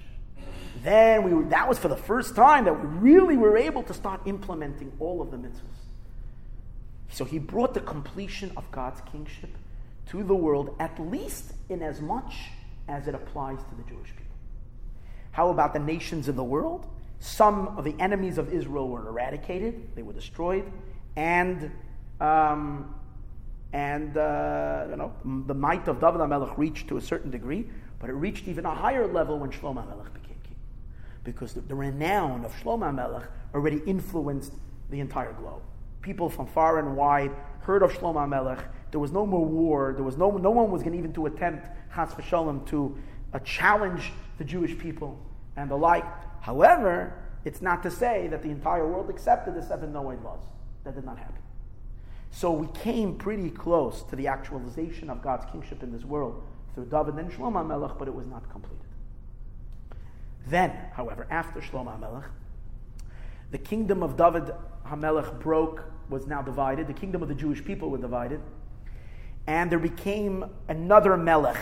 [0.83, 3.93] Then we were, that was for the first time that we really were able to
[3.93, 5.80] start implementing all of the mitzvahs.
[7.11, 9.51] So he brought the completion of God's kingship
[10.11, 12.35] to the world, at least in as much
[12.89, 14.27] as it applies to the Jewish people.
[15.33, 16.87] How about the nations of the world?
[17.21, 20.65] Some of the enemies of Israel were eradicated, they were destroyed,
[21.17, 21.71] and
[22.21, 22.95] um,
[23.73, 25.13] and uh, you know
[25.47, 27.67] the might of David HaMelech reached to a certain degree,
[27.99, 30.57] but it reached even a higher level when Shlomo HaMelech became king,
[31.23, 34.53] because the, the renown of Shlomo HaMelech already influenced
[34.91, 35.63] the entire globe.
[36.03, 38.65] People from far and wide heard of Shlomo HaMelech.
[38.91, 39.93] There was no more war.
[39.95, 42.97] There was no no one was going to even to attempt Chas v'Shalom to
[43.33, 45.19] uh, challenge the Jewish people
[45.57, 46.05] and the like.
[46.41, 50.43] However, it's not to say that the entire world accepted the seven Noahide laws.
[50.85, 51.37] That did not happen.
[52.31, 56.43] So we came pretty close to the actualization of God's kingship in this world
[56.75, 58.79] through David and Shlomo Melech, but it was not completed.
[60.47, 62.25] Then, however, after Shlomo Melech,
[63.51, 64.53] the kingdom of David
[64.87, 66.87] Hamelech broke, was now divided.
[66.87, 68.41] The kingdom of the Jewish people were divided.
[69.47, 71.61] And there became another Melech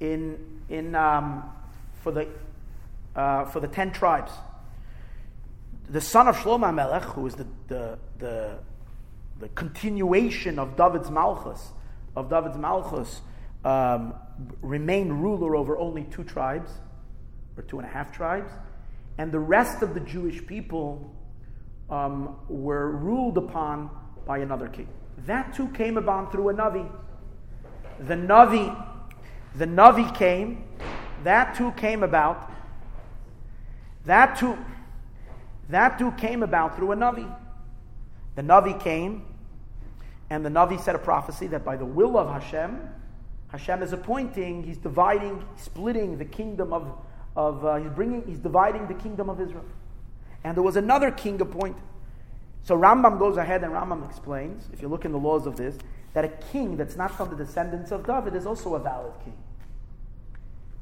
[0.00, 1.50] in, in, um,
[2.02, 2.28] for, the,
[3.16, 4.32] uh, for the ten tribes.
[5.88, 8.58] The son of Shlomo Melech, who is the, the, the,
[9.40, 11.72] the continuation of David's Malchus,
[12.16, 13.20] of David's Malchus,
[13.64, 14.14] um,
[14.60, 16.70] remained ruler over only two tribes,
[17.56, 18.50] or two and a half tribes,
[19.18, 21.14] and the rest of the Jewish people
[21.90, 23.90] um, were ruled upon
[24.26, 24.88] by another king.
[25.26, 26.90] That too came about through a Navi.
[28.00, 28.86] The Navi,
[29.56, 30.64] the Navi came,
[31.24, 32.50] that too came about.
[34.06, 34.58] That too,
[35.68, 37.32] that too came about through a Navi.
[38.34, 39.26] The Navi came,
[40.30, 42.80] and the Navi said a prophecy that by the will of Hashem,
[43.48, 46.96] Hashem is appointing, he's dividing, splitting the kingdom of,
[47.36, 49.64] of uh, he's bringing, he's dividing the kingdom of Israel.
[50.44, 51.82] And there was another king appointed.
[52.64, 55.76] So Rambam goes ahead and Rambam explains, if you look in the laws of this,
[56.14, 59.36] that a king that's not from the descendants of David is also a valid king.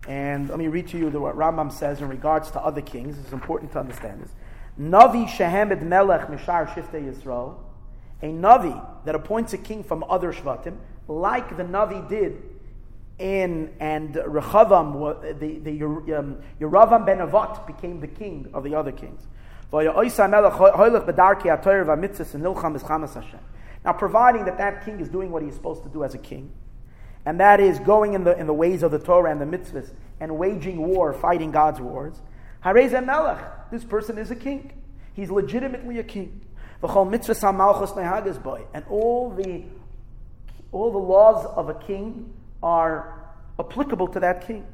[0.09, 3.19] And let me read to you what Rambam says in regards to other kings.
[3.19, 4.31] It's important to understand this.
[4.79, 7.57] Navi Shehemed Melech Mishar Shifte Yisrael,
[8.23, 10.77] a Navi that appoints a king from other Shvatim,
[11.07, 12.43] like the Navi did
[13.21, 18.93] in, and Rechavam, the, the um, Yeravam ben Avat became the king of the other
[18.93, 19.27] kings.
[19.73, 20.03] Now,
[23.93, 26.51] providing that that king is doing what he's supposed to do as a king,
[27.25, 29.91] and that is going in the, in the ways of the Torah and the mitzvahs
[30.19, 32.21] and waging war, fighting God's wars,
[32.63, 34.73] this person is a king.
[35.15, 36.43] He's legitimately a king.
[36.83, 36.91] And
[38.89, 39.65] all the,
[40.73, 44.67] all the laws of a king are applicable to that king.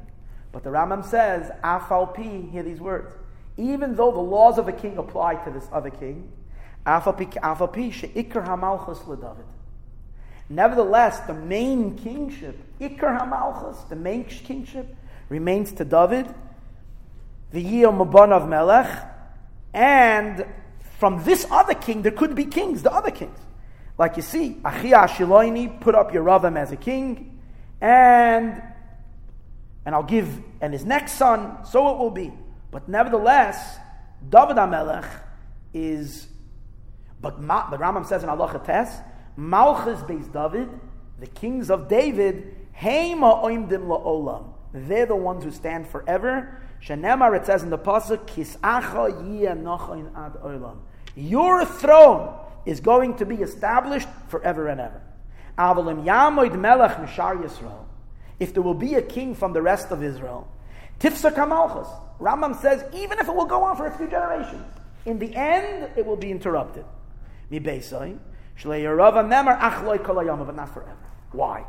[0.51, 2.15] But the Rambam says, Afal
[2.51, 3.13] hear these words
[3.57, 6.31] even though the laws of a king apply to this other king,
[6.85, 9.45] Afalpi Afalpi sh ikrhamalchas la David.
[10.49, 14.95] Nevertheless, the main kingship, Ikar Hamalchus, the main kingship,
[15.27, 16.33] remains to David,
[17.51, 18.87] the Yiyam of Melech,
[19.73, 20.45] and
[20.99, 23.37] from this other king, there could be kings, the other kings.
[23.97, 27.36] Like you see, Achia Shiloini put up Yeravam as a king,
[27.81, 28.61] and
[29.87, 32.33] and I'll give, and his next son, so it will be.
[32.71, 33.77] But nevertheless,
[34.29, 35.07] David HaMelech
[35.73, 36.27] is,
[37.21, 38.99] but, Ma, but Rambam says in Allah Tes,
[39.37, 40.67] Malchus based David,
[41.21, 44.53] the kings of David, Heima Oimdim.
[44.73, 46.61] They're the ones who stand forever.
[46.83, 49.07] Shenemar, it says in the Pasuk, Kisacha
[50.17, 50.77] Ad Olam.
[51.15, 55.01] Your throne is going to be established forever and ever.
[55.57, 57.85] Avalim Yamoid Melech Mishar Yisrael.
[58.39, 60.47] If there will be a king from the rest of Israel,
[60.99, 61.89] Tifsa Kamalchus.
[62.19, 64.63] Rambam says, even if it will go on for a few generations,
[65.05, 66.85] in the end, it will be interrupted.
[67.49, 68.17] Mi Beisai,
[68.59, 70.97] Shlei Yerava Memar Achloi Kolayama, but not forever.
[71.31, 71.63] Why?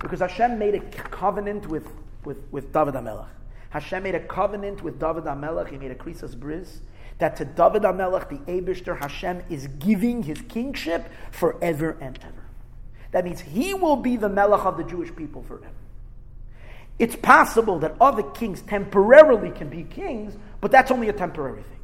[0.00, 1.86] Because Hashem made a covenant with,
[2.24, 3.28] with, with David HaMelech.
[3.70, 5.70] Hashem made a covenant with David HaMelech.
[5.70, 6.80] He made a krisas bris
[7.18, 12.35] that to David HaMelech, the Abishter Hashem, is giving his kingship forever and ever.
[13.12, 15.70] That means he will be the Melech of the Jewish people forever.
[16.98, 21.76] It's possible that other kings temporarily can be kings, but that's only a temporary thing.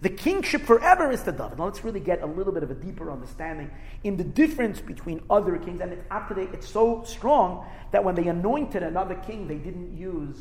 [0.00, 1.58] The kingship forever is to David.
[1.58, 3.70] Now let's really get a little bit of a deeper understanding
[4.04, 5.80] in the difference between other kings.
[5.80, 9.96] And it's, up today, it's so strong that when they anointed another king, they didn't
[9.96, 10.36] use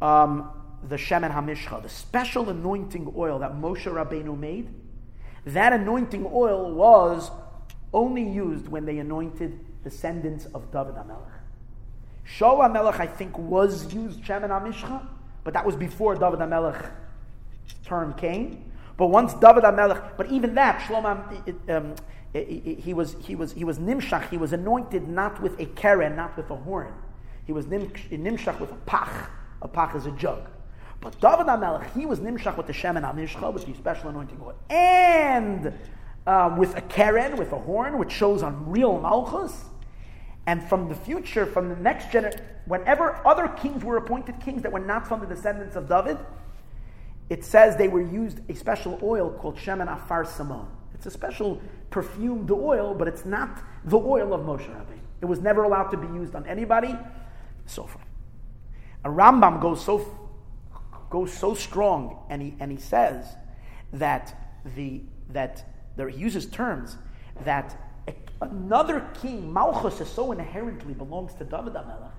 [0.00, 0.50] um,
[0.88, 4.68] the Shemen HaMishcha, the special anointing oil that Moshe Rabbeinu made.
[5.46, 7.30] That anointing oil was
[7.92, 11.36] only used when they anointed descendants of David HaMelech.
[12.26, 15.06] Shaul HaMelech, I think, was used Shemen HaMishcha,
[15.44, 16.90] but that was before David HaMelech
[17.84, 18.72] term came.
[18.96, 21.94] But once David HaMelech, but even that, Shlomo, um,
[22.32, 24.28] he was he was he was nimshach.
[24.28, 26.92] He was anointed not with a keren, not with a horn.
[27.44, 29.30] He was nimshach with a pach.
[29.62, 30.48] A pach is a jug.
[31.00, 34.54] But David HaMelech, he was nimshach with the Shemen HaMishcha, with the special anointing oil,
[34.68, 35.72] and
[36.26, 39.64] um, with a keren, with a horn, which shows on real malchus.
[40.46, 44.72] And from the future, from the next generation, whenever other kings were appointed kings that
[44.72, 46.18] were not from the descendants of David,
[47.28, 50.68] it says they were used a special oil called Shemen Afar Samon.
[50.94, 51.60] It's a special
[51.90, 55.00] perfumed oil, but it's not the oil of Moshe Rabbeinu.
[55.20, 56.96] It was never allowed to be used on anybody.
[57.66, 58.04] So forth.
[59.04, 60.28] A Rambam goes so
[61.10, 63.36] goes so strong, and he and he says
[63.92, 65.64] that the that
[65.96, 66.96] there he uses terms
[67.44, 67.76] that
[68.40, 72.12] another king Malchus is so inherently belongs to David HaMelech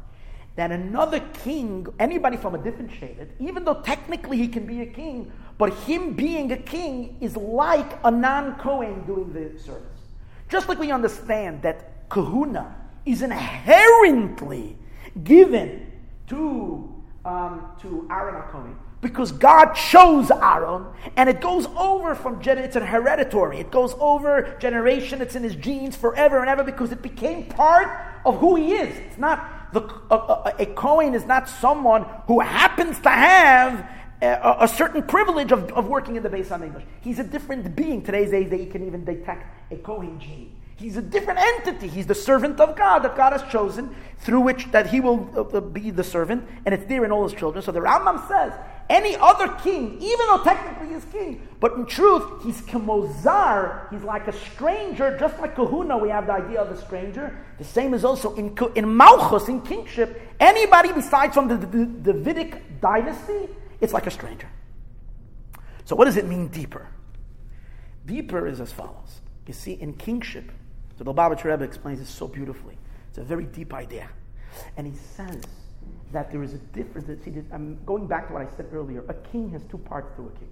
[0.57, 4.85] that another king, anybody from a different shade, even though technically he can be a
[4.87, 10.01] king, but him being a king is like a non Kohen doing the service.
[10.49, 12.75] Just like we understand that kahuna
[13.05, 14.75] is inherently
[15.23, 15.91] given
[16.27, 20.85] to, um, to Aaron Kohen because God chose Aaron,
[21.15, 23.59] and it goes over from it's an hereditary.
[23.59, 25.21] It goes over generation.
[25.21, 27.89] It's in his genes forever and ever because it became part
[28.25, 28.97] of who he is.
[28.97, 33.87] It's not the, a, a, a Cohen is not someone who happens to have
[34.21, 36.83] a, a, certain privilege of, of working in the Beis English.
[37.01, 38.01] He's a different being.
[38.01, 40.55] Today's days, they can even detect a Cohen gene.
[40.77, 41.87] He's a different entity.
[41.87, 45.59] He's the servant of God that God has chosen, through which that he will uh
[45.59, 47.63] be the servant, and it's there in all his children.
[47.63, 48.53] So the Rambam says,
[48.89, 54.27] any other king, even though technically he's king, but in truth, he's kemozar, he's like
[54.27, 57.37] a stranger, just like kahuna, we have the idea of a stranger.
[57.57, 62.13] The same is also in, in Malchus, in kingship, anybody besides from the, the, the
[62.13, 63.49] Davidic dynasty,
[63.81, 64.49] it's like a stranger.
[65.85, 66.87] So what does it mean deeper?
[68.05, 69.21] Deeper is as follows.
[69.47, 70.51] You see, in kingship,
[70.97, 72.77] so the Lubavitcher Rebbe explains this so beautifully.
[73.09, 74.09] It's a very deep idea.
[74.75, 75.43] And he says
[76.11, 77.07] that there is a difference.
[77.07, 79.03] That, See, I'm going back to what I said earlier.
[79.09, 80.49] A king has two parts to a king.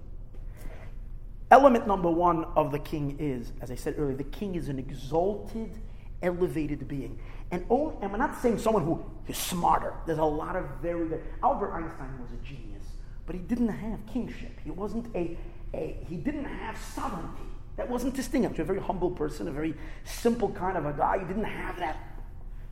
[1.50, 4.78] Element number one of the king is, as I said earlier, the king is an
[4.78, 5.70] exalted,
[6.22, 7.18] elevated being.
[7.52, 9.94] And, oh, and we're not saying someone who is smarter.
[10.06, 11.08] There's a lot of very,
[11.44, 12.84] Albert Einstein was a genius,
[13.26, 14.58] but he didn't have kingship.
[14.64, 15.38] He wasn't a,
[15.72, 17.44] a he didn't have sovereignty.
[17.76, 18.58] That wasn't distinguished.
[18.58, 21.18] A very humble person, a very simple kind of a guy.
[21.18, 22.15] He didn't have that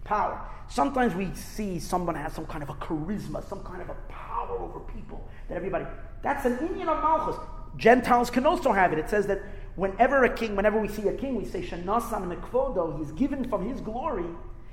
[0.05, 0.41] power.
[0.69, 4.59] Sometimes we see someone has some kind of a charisma, some kind of a power
[4.59, 5.87] over people that everybody.
[6.23, 7.37] That's an Indian of Malchus.
[7.77, 8.99] Gentiles can also have it.
[8.99, 9.43] It says that
[9.77, 13.69] whenever a king, whenever we see a king, we say Shanasan Mekvodo, he's given from
[13.69, 14.27] his glory.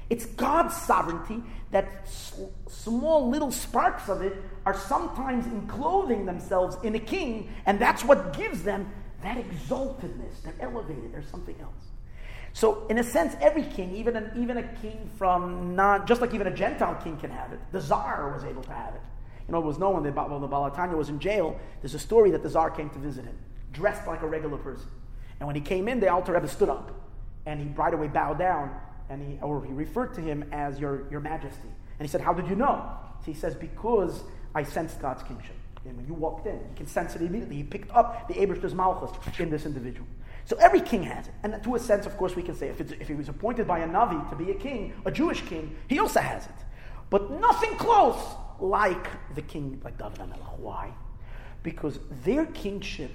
[0.10, 2.08] It's God's sovereignty that
[2.68, 4.34] small little sparks of it
[4.66, 8.92] are sometimes enclothing themselves in a king, and that's what gives them
[9.24, 11.91] that exaltedness, that elevated, there's something else.
[12.54, 16.34] So, in a sense, every king, even, an, even a king from not, just like
[16.34, 19.02] even a Gentile king can have it, the Tsar was able to have it.
[19.48, 22.00] You know, it was known when when the Baal HaTanya was in jail, there's a
[22.00, 23.38] story that the Tsar came to visit him,
[23.72, 24.88] dressed like a regular person.
[25.40, 26.92] And when he came in, the Alter Rebbe stood up,
[27.46, 28.76] and he right away bowed down,
[29.10, 31.70] and he, or he referred to him as your, your majesty.
[32.00, 32.90] And he said, How did you know?
[33.22, 34.24] So he says, Because
[34.54, 35.56] I sensed God's kingship.
[35.86, 37.56] And when you walked in, you can sense it immediately.
[37.56, 40.08] He picked up the Abishter's Malchus in this individual.
[40.46, 41.34] So every king has it.
[41.44, 43.80] And to a sense, of course, we can say if, if he was appointed by
[43.80, 46.52] a Navi to be a king, a Jewish king, he also has it.
[47.10, 50.60] But nothing close like the king, like David HaMelech.
[50.60, 50.94] Why?
[51.64, 53.12] Because their kingship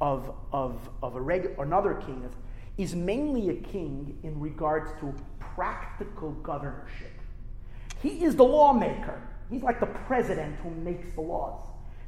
[0.00, 2.28] of, of, of a another king
[2.78, 7.12] is mainly a king in regards to practical governorship.
[8.02, 9.20] He is the lawmaker.
[9.50, 11.66] He's like the president who makes the laws.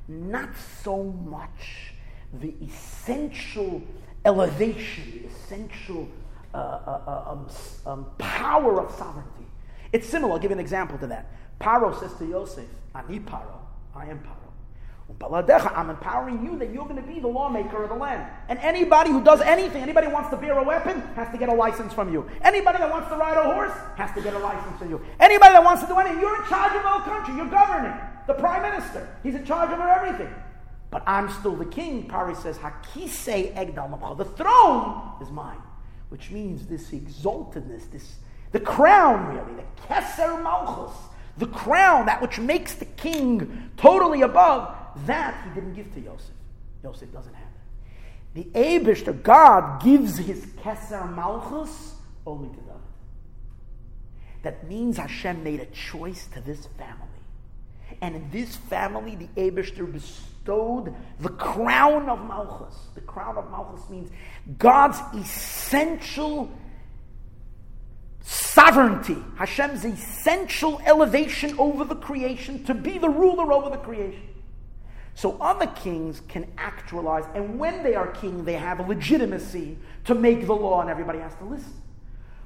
[0.09, 0.51] Not
[0.83, 1.95] so much
[2.41, 3.83] the essential
[4.25, 6.09] elevation, the essential
[6.55, 7.49] uh, uh, um,
[7.87, 9.47] um, power of sovereignty.
[9.93, 10.33] It's similar.
[10.35, 11.31] I'll give an example to that.
[11.61, 13.59] Paro says to Yosef, Ani Paro,
[13.95, 14.43] I am Paro.
[15.21, 18.27] I'm empowering you that you're going to be the lawmaker of the land.
[18.49, 21.49] And anybody who does anything, anybody who wants to bear a weapon, has to get
[21.49, 22.29] a license from you.
[22.43, 25.01] Anybody that wants to ride a horse has to get a license from you.
[25.21, 27.37] Anybody that wants to do anything, you're in charge of the whole country.
[27.37, 27.93] You're governing.
[28.27, 30.33] The prime minister, he's in charge of everything.
[30.93, 32.07] But I'm still the king.
[32.07, 35.63] Pari says, Hakise Egdal The throne is mine.
[36.11, 38.17] Which means this exaltedness, this
[38.53, 40.95] the crown really, the Keser Malchus,
[41.39, 44.77] the crown, that which makes the king totally above,
[45.07, 46.35] that he didn't give to Yosef.
[46.85, 47.49] Yosef doesn't have
[48.35, 48.53] it.
[48.53, 51.95] The Abishter, God, gives his Keser Malchus
[52.27, 52.69] only to David.
[54.43, 57.09] That means Hashem made a choice to this family.
[58.03, 62.75] And in this family, the Abishter bestowed the crown of Malchus.
[62.95, 64.11] The crown of Malchus means
[64.59, 66.51] God's essential
[68.21, 74.29] sovereignty, Hashem's essential elevation over the creation, to be the ruler over the creation.
[75.15, 80.15] So other kings can actualize, and when they are king, they have a legitimacy to
[80.15, 81.83] make the law, and everybody has to listen.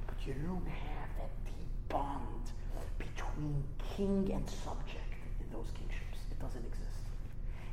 [0.05, 2.51] But you don't have that deep bond
[2.97, 3.63] between
[3.95, 6.17] king and subject in those kingships.
[6.29, 6.87] It doesn't exist.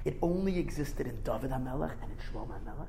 [0.05, 2.89] It only existed in David HaMelech and in Shlomo HaMelech.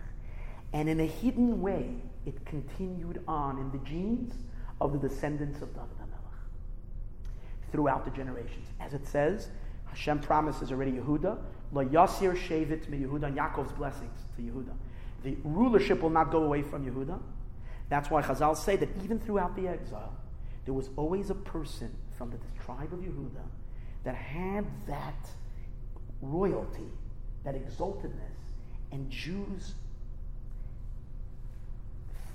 [0.74, 1.95] And in a hidden way,
[2.26, 4.34] it continued on in the genes
[4.82, 8.68] of the descendants of David HaMelech throughout the generations.
[8.80, 9.49] As it says,
[9.86, 11.38] Hashem promises already Yehuda,
[11.72, 14.74] La Yasir Shavit me Yehuda, and Yaakov's blessings to Yehuda.
[15.24, 17.20] The rulership will not go away from Yehuda.
[17.89, 20.13] That's why Chazal say that even throughout the exile,
[20.66, 23.43] there was always a person from the tribe of Yehuda
[24.03, 25.30] that had that
[26.22, 26.89] royalty,
[27.46, 28.36] that exaltedness,
[28.91, 29.74] and Jews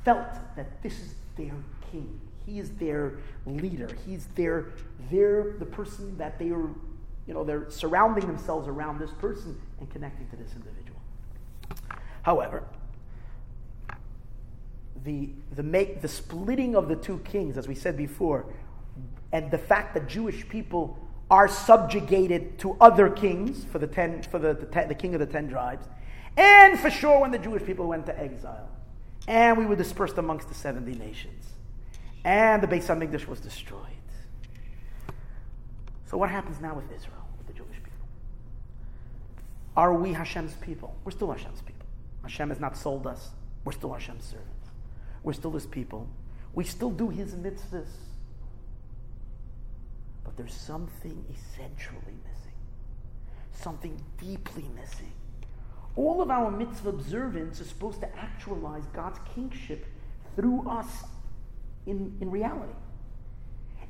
[0.04, 1.52] felt that this is their
[1.92, 2.20] king.
[2.46, 3.14] He is their
[3.46, 3.88] leader.
[4.06, 4.68] He's their,
[5.10, 6.68] their the person that they are,
[7.26, 10.98] you know, they're surrounding themselves around this person and connecting to this individual.
[12.22, 12.64] However,
[15.04, 18.46] the, the, make, the splitting of the two kings, as we said before,
[19.32, 20.98] and the fact that Jewish people
[21.30, 25.20] are subjugated to other kings for the, ten, for the, the, ten, the king of
[25.20, 25.86] the ten tribes,
[26.36, 28.68] and for sure when the Jewish people went to exile,
[29.28, 31.50] and we were dispersed amongst the 70 nations
[32.24, 33.86] and the Beis Hamikdash was destroyed.
[36.06, 38.08] So what happens now with Israel, with the Jewish people?
[39.76, 40.96] Are we Hashem's people?
[41.04, 41.86] We're still Hashem's people.
[42.22, 43.30] Hashem has not sold us.
[43.64, 44.68] We're still Hashem's servants.
[45.22, 46.08] We're still His people.
[46.52, 47.88] We still do His mitzvahs.
[50.40, 52.54] There's something essentially missing,
[53.52, 55.12] something deeply missing.
[55.96, 59.84] All of our mitzvah observance is supposed to actualize God's kingship
[60.36, 61.04] through us
[61.84, 62.72] in, in reality.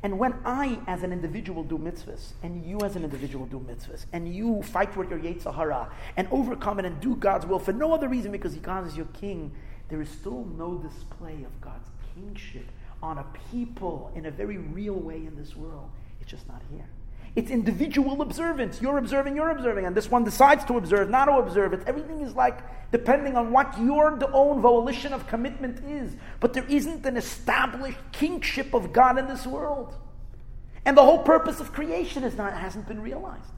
[0.03, 4.07] And when I, as an individual, do mitzvahs, and you, as an individual, do mitzvahs,
[4.12, 7.72] and you fight with your Yetzer Hara and overcome it and do God's will for
[7.72, 9.53] no other reason because God is your king,
[9.88, 12.66] there is still no display of God's kingship
[13.05, 15.90] on a people in a very real way in this world.
[16.21, 16.89] It's just not here.
[17.37, 18.83] It's individual observance.
[18.83, 21.73] You're observing, you're observing, and this one decides to observe, not to observe.
[21.73, 22.59] It's everything is like
[22.91, 26.16] depending on what your own volition of commitment is.
[26.41, 29.95] But there isn't an established kingship of God in this world.
[30.85, 33.53] And the whole purpose of creation is not hasn't been realized.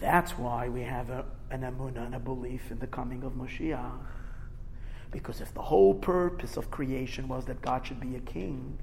[0.00, 3.98] That's why we have a, an emunah and a belief in the coming of Moshiach.
[5.10, 8.78] Because if the whole purpose of creation was that God should be a king,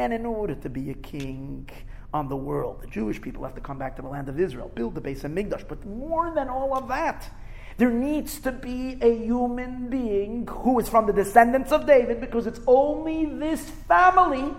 [0.00, 1.68] and in order to be a king
[2.14, 4.70] on the world, the Jewish people have to come back to the land of Israel,
[4.74, 5.68] build the base of Hamikdash.
[5.68, 7.30] But more than all of that,
[7.76, 12.46] there needs to be a human being who is from the descendants of David, because
[12.46, 14.54] it's only this family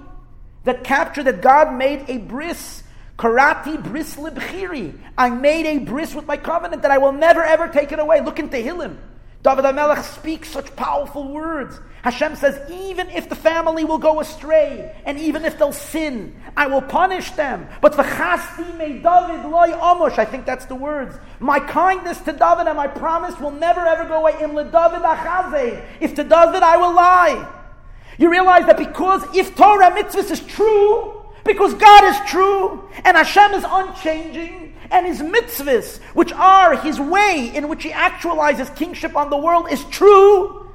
[0.64, 2.84] that captured that God made a bris.
[3.18, 4.98] Karati bris libchiri.
[5.18, 8.22] I made a bris with my covenant that I will never ever take it away.
[8.22, 8.98] Look into Tehillim.
[9.44, 11.80] David HaMelech speaks such powerful words.
[12.04, 16.68] Hashem says, even if the family will go astray, and even if they'll sin, I
[16.68, 17.68] will punish them.
[17.82, 21.16] But v'chasti me David loy omosh, I think that's the words.
[21.40, 24.34] My kindness to David and my promise will never ever go away.
[24.42, 25.84] Im David achaze.
[26.00, 27.48] If to David I will lie.
[28.20, 33.54] You realize that because if Torah mitzvah is true, because God is true, and Hashem
[33.54, 39.30] is unchanging, and his mitzvahs, which are his way in which he actualizes kingship on
[39.30, 40.70] the world, is true.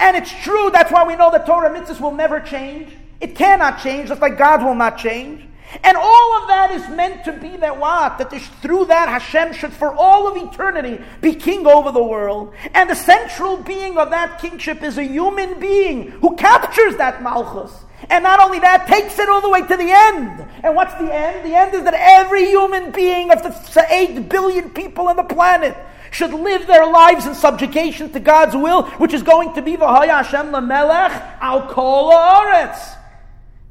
[0.00, 2.92] And it's true, that's why we know that Torah mitzvahs will never change.
[3.20, 5.46] It cannot change, just like God will not change.
[5.82, 8.18] And all of that is meant to be that what?
[8.18, 12.52] That this, through that Hashem should for all of eternity be king over the world.
[12.74, 17.72] And the central being of that kingship is a human being who captures that malchus
[18.10, 20.44] and not only that, takes it all the way to the end.
[20.62, 21.46] And what's the end?
[21.46, 25.76] The end is that every human being of the 8 billion people on the planet
[26.10, 30.22] should live their lives in subjugation to God's will, which is going to be V'haya
[30.22, 32.96] Hashem Lamelech al Kol Oretz.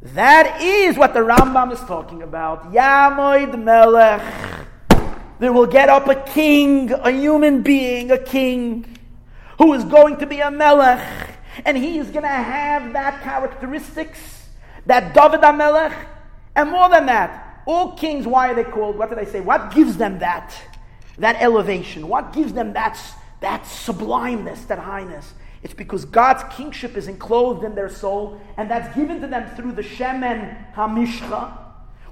[0.02, 2.74] That is what the Rambam is talking about.
[2.74, 4.68] Yamoid Melech.
[5.39, 8.97] There will get up a king, a human being, a king,
[9.58, 11.32] who is going to be a Melech
[11.66, 14.47] and he is going to have that characteristics,
[14.86, 15.95] that David HaMelech,
[16.56, 18.97] and more than that, all kings, why are they called?
[18.97, 19.41] What did I say?
[19.41, 20.54] What gives them that,
[21.18, 22.08] that elevation?
[22.08, 22.99] What gives them that,
[23.41, 25.34] that sublimeness, that highness?
[25.64, 29.74] It's because God's kingship is enclosed in their soul, and that's given to them through
[29.74, 31.57] the Shemen HaMishcha,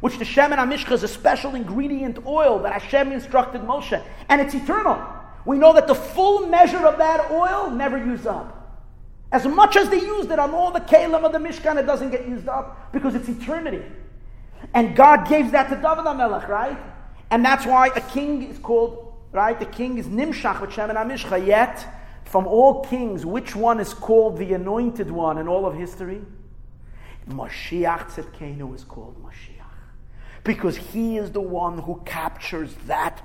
[0.01, 4.53] which the Shemen HaMishcha is a special ingredient oil that Hashem instructed Moshe, and it's
[4.53, 5.03] eternal.
[5.45, 8.55] We know that the full measure of that oil never used up.
[9.31, 12.11] As much as they used it on all the kalim of the Mishkan, it doesn't
[12.11, 13.83] get used up because it's eternity.
[14.73, 16.77] And God gave that to David HaMelech, right?
[17.31, 19.57] And that's why a king is called, right?
[19.59, 21.45] The king is Nimshach with Shemen HaMishcha.
[21.45, 21.85] Yet,
[22.29, 26.21] from all kings, which one is called the anointed one in all of history?
[27.27, 29.65] Mashiach Tzidkenu is called Mashiach.
[30.43, 33.21] Because he is the one who captures that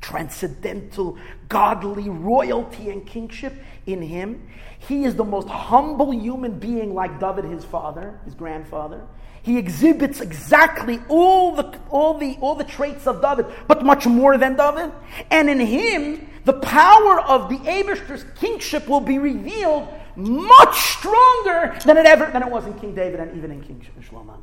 [0.00, 1.16] transcendental,
[1.48, 3.54] godly royalty and kingship
[3.86, 4.48] in him.
[4.80, 9.06] He is the most humble human being, like David, his father, his grandfather.
[9.42, 14.38] He exhibits exactly all the, all, the, all the traits of David, but much more
[14.38, 14.92] than David.
[15.30, 21.96] And in him, the power of the Abishter's kingship will be revealed much stronger than
[21.96, 24.36] it ever than it was in King David and even in King Shlomo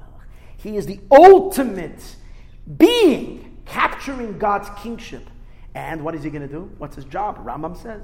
[0.57, 2.15] He is the ultimate
[2.77, 5.29] being capturing God's kingship
[5.75, 6.71] and what is he going to do?
[6.77, 7.45] What's his job?
[7.45, 8.01] Rambam says.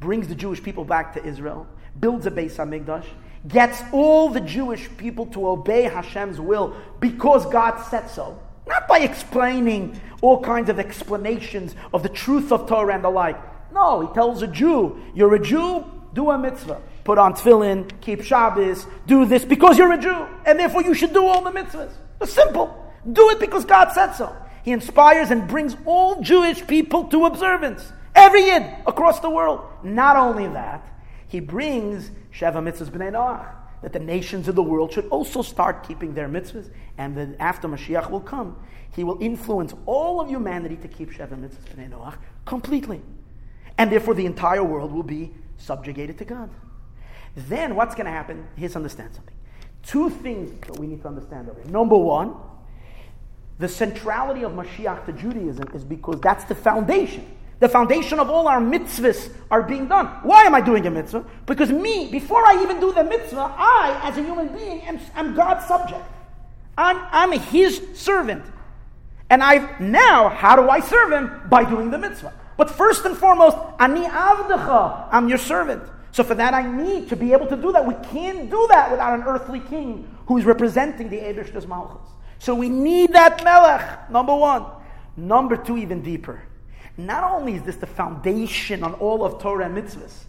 [0.00, 1.66] Brings the Jewish people back to Israel,
[2.00, 3.06] builds a Beis HaMikdash,
[3.48, 8.40] gets all the Jewish people to obey Hashem's will because God said so.
[8.66, 13.38] Not by explaining all kinds of explanations of the truth of Torah and the like.
[13.72, 15.84] No, he tells a Jew, you're a Jew,
[16.14, 16.80] do a mitzvah.
[17.04, 20.26] Put on tefillin, keep Shabbos, do this because you're a Jew.
[20.44, 21.92] And therefore you should do all the mitzvahs.
[22.20, 22.92] It's simple.
[23.12, 24.34] Do it because God said so.
[24.64, 27.92] He inspires and brings all Jewish people to observance.
[28.16, 29.60] Every Yid across the world.
[29.84, 30.82] Not only that,
[31.28, 33.48] he brings Sheva Mitzvahs B'nai Noach,
[33.82, 37.68] that the nations of the world should also start keeping their mitzvahs, and then after
[37.68, 38.56] Mashiach will come,
[38.94, 43.02] he will influence all of humanity to keep Sheva Mitzvahs B'nai Noach completely.
[43.78, 46.50] And therefore the entire world will be subjugated to God.
[47.34, 48.46] Then what's going to happen?
[48.56, 49.34] Here's understand something.
[49.82, 51.70] Two things that we need to understand over here.
[51.70, 52.34] Number one,
[53.58, 57.26] the centrality of Mashiach to Judaism is because that's the foundation.
[57.58, 60.06] The foundation of all our mitzvahs are being done.
[60.22, 61.24] Why am I doing a mitzvah?
[61.46, 65.34] Because me, before I even do the mitzvah, I, as a human being, am, am
[65.34, 66.04] God's subject.
[66.76, 68.44] I'm, I'm His servant.
[69.30, 71.48] And I've now, how do I serve Him?
[71.48, 72.34] By doing the mitzvah.
[72.58, 75.82] But first and foremost, ani avdecha, I'm your servant.
[76.12, 77.86] So for that, I need to be able to do that.
[77.86, 82.08] We can't do that without an earthly king who's representing the Eibushter's Malchus.
[82.38, 84.64] So we need that Melech, number one.
[85.16, 86.42] Number two, even deeper.
[86.96, 90.24] Not only is this the foundation on all of Torah and mitzvahs,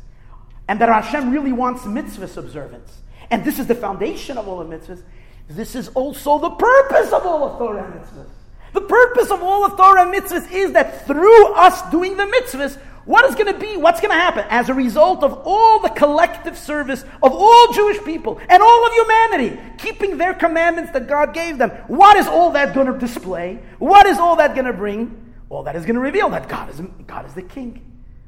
[0.68, 4.68] and that Hashem really wants mitzvahs observance, and this is the foundation of all of
[4.68, 5.02] mitzvahs,
[5.50, 8.30] this is also the purpose of all of Torah and mitzvahs.
[8.74, 12.78] The purpose of all of Torah and mitzvahs is that through us doing the mitzvahs,
[13.06, 13.78] what is going to be?
[13.78, 14.46] What's going to happen?
[14.50, 18.92] As a result of all the collective service of all Jewish people and all of
[18.92, 23.60] humanity, keeping their commandments that God gave them, what is all that going to display?
[23.80, 25.27] What is all that going to bring?
[25.50, 27.82] All that is going to reveal that God is, God is the king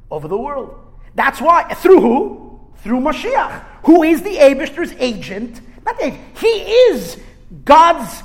[0.09, 0.79] over the world.
[1.15, 2.59] That's why, through who?
[2.77, 5.61] Through Mashiach, who is the Abishter's agent.
[5.85, 7.19] Not agent, he is
[7.65, 8.23] God's,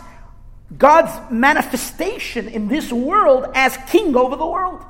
[0.76, 4.84] God's manifestation in this world as king over the world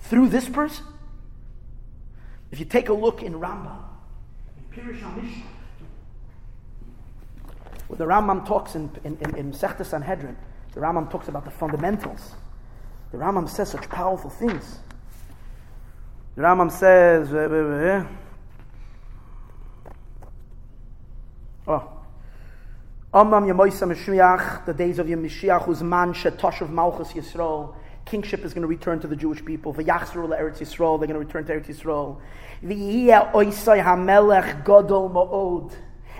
[0.00, 0.84] through this person.
[2.50, 3.78] If you take a look in Rambam,
[4.74, 5.42] in Pirush
[7.88, 10.36] where the Rambam talks in, in, in, in Sechta Sanhedrin,
[10.74, 12.32] the Rambam talks about the fundamentals.
[13.12, 14.78] The Rambam says such powerful things.
[16.34, 17.32] The Rambam says,
[21.68, 21.88] oh,
[23.14, 27.74] Amam Yemoisa Mashiach, the days of Yemashiach, whose man Shetoshav Malchus Yisrael,
[28.04, 29.72] kingship is going to return to the Jewish people.
[29.72, 32.20] V'yachzru Eretz Yisrael, they're going to return to Eretz Yisrael.
[32.62, 35.72] V'yiyah oisai hamelech godol ma'od,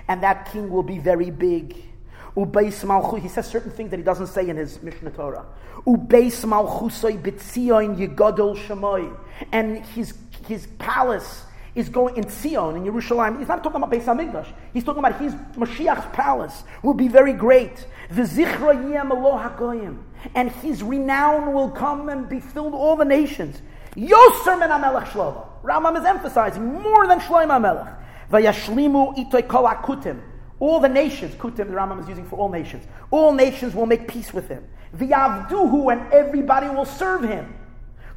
[0.07, 1.75] and that king will be very big.
[2.37, 5.45] Ubeis he says certain things that he doesn't say in his Mishneh Torah.
[5.87, 9.11] Ubeis malchusoi bitzion yegodol shemoy,
[9.51, 10.13] and his
[10.47, 13.39] his palace is going in Zion, in Jerusalem.
[13.39, 14.47] He's not talking about Beis Hamikdash.
[14.73, 17.85] He's talking about his Mashiach's palace will be very great.
[20.35, 23.61] And his renown will come and be filled all the nations.
[23.95, 25.45] Yoser men Amelech Shlomo.
[25.63, 27.95] Rambam is emphasizing more than Shlomo Amelech.
[28.31, 30.19] Vayashlimu itoy kol akutim.
[30.59, 32.83] All the nations, kutim, the Rambam is using for all nations.
[33.11, 34.67] All nations will make peace with him.
[34.93, 37.53] The V'yavduhu, and everybody will serve him.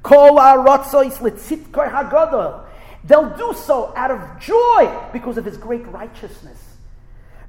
[0.03, 2.65] Kol hagadol.
[3.05, 6.59] They'll do so out of joy because of his great righteousness.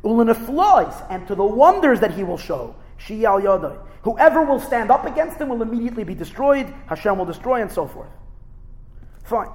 [0.03, 2.75] Ulinaflois, and to the wonders that he will show.
[2.99, 3.77] Shiyal Yodai.
[4.03, 6.73] Whoever will stand up against him will immediately be destroyed.
[6.87, 8.09] Hashem will destroy, and so forth.
[9.23, 9.49] Fine.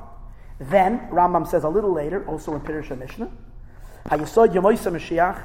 [0.59, 3.31] Then, Rambam says a little later, also in Pirush Mishnah,
[4.09, 5.43] Hayesod Yemoisa Mashiach,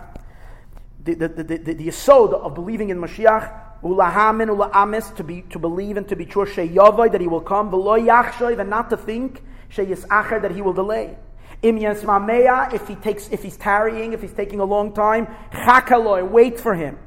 [1.04, 5.98] the, the, the, the, the of believing in Mashiach, ulahamin ulaamis, to be to believe
[5.98, 9.42] and to be true, sheyavai, that he will come, v'lo yachshoy, and not to think,
[9.74, 11.18] sheyis acher, that he will delay.
[11.64, 16.30] Im yasmameya, if he takes, if he's tarrying, if he's taking a long time, chakaloi,
[16.30, 17.00] wait for him.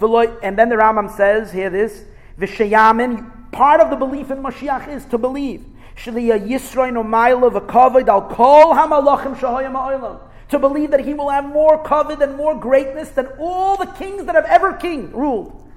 [0.00, 2.04] And then the Rambam says, hear this,
[2.38, 5.64] v'sheyamin, part of the belief in Mashiach is to believe.
[5.96, 11.44] Shliya Yisroin Umayla v'kavod al kol hamalachim shahoyim ha'olam to believe that he will have
[11.44, 15.70] more covet and more greatness than all the kings that have ever king ruled.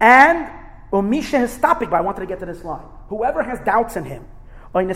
[0.00, 0.48] And
[0.92, 2.86] Umisha has stopping, but I wanted to get to this line.
[3.08, 4.24] Whoever has doubts in him,
[4.72, 4.92] or you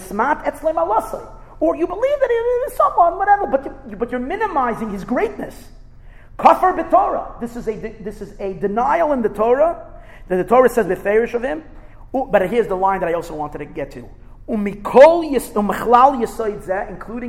[1.87, 5.69] believe that he is someone, whatever, but, you, but you're minimizing his greatness.
[6.39, 7.41] Kafar b'Torah.
[7.41, 9.87] This is a this is a denial in the Torah
[10.29, 11.63] that the Torah says beferish of him.
[12.13, 14.09] But here's the line that I also wanted to get to.
[14.49, 15.35] Including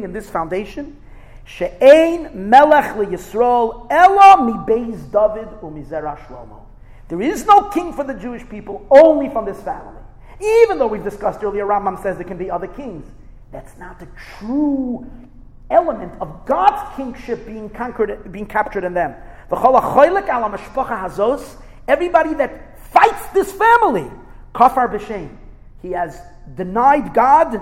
[0.03, 0.97] in this foundation,
[1.45, 6.61] She'ein melech liyisrael ela mibeis David umizera Shlomo.
[7.09, 10.01] There is no king for the Jewish people, only from this family.
[10.39, 13.05] Even though we've discussed earlier, Rambam says there can be other kings.
[13.51, 14.07] That's not the
[14.39, 15.05] true
[15.69, 19.15] element of God's kingship being conquered, being captured in them.
[21.87, 24.09] Everybody that fights this family,
[24.55, 25.37] kafar b'shem,
[25.81, 26.19] he has
[26.55, 27.61] denied God,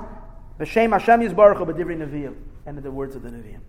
[0.59, 2.35] b'shem Hashem Yisbaruch b'divri nevi'im
[2.71, 3.59] and in the words of the Nevi'im.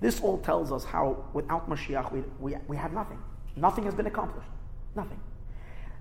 [0.00, 3.18] This all tells us how without Mashiach we, we, we have nothing.
[3.56, 4.48] Nothing has been accomplished.
[4.94, 5.18] Nothing.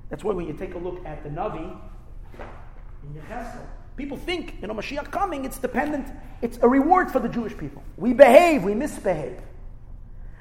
[0.10, 1.76] That's why when you take a look at the Navi
[3.04, 3.66] in Yecheskel,
[3.98, 6.08] people think, you know, Mashiach coming, it's dependent,
[6.44, 7.82] it's a reward for the Jewish people.
[7.98, 9.40] We behave, we misbehave.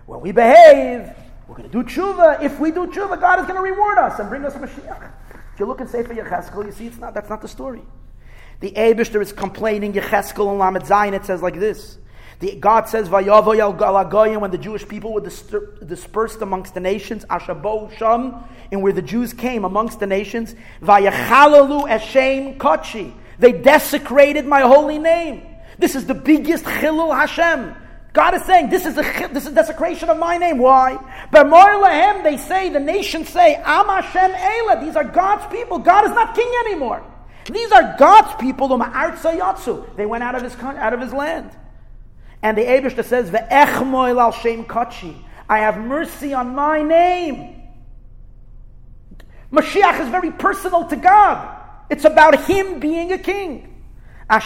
[0.04, 1.14] When we behave,
[1.48, 2.42] we're going to do tshuva.
[2.42, 5.10] If we do tshuva, God is going to reward us and bring us Mashiach.
[5.54, 7.80] If you look in Sefer Yecheskel, you see it's not, that's not the story.
[8.64, 11.98] The Abishter is complaining, Yecheskel and Lamed Zayin, it says like this.
[12.40, 18.42] The, God says, when the Jewish people were dispersed amongst the nations, Ashabo Sham,
[18.72, 23.14] and where the Jews came amongst the nations, Vayachalalu Eshem Kochi.
[23.38, 25.42] They desecrated my holy name.
[25.78, 27.76] This is the biggest Chilul Hashem.
[28.14, 30.56] God is saying, this is a this is desecration of my name.
[30.56, 30.96] Why?
[31.30, 34.80] Lahem, they say, the nations say, Am Hashem Eila.
[34.80, 35.80] These are God's people.
[35.80, 37.04] God is not king anymore.
[37.50, 38.68] These are God's people.
[38.68, 41.50] They went out of his, out of his land.
[42.42, 45.16] And the Abishter says, Ve'echmoil al shem kachi.
[45.48, 47.62] I have mercy on my name.
[49.52, 51.60] Mashiach is very personal to God.
[51.90, 53.70] It's about him being a king.
[54.28, 54.42] That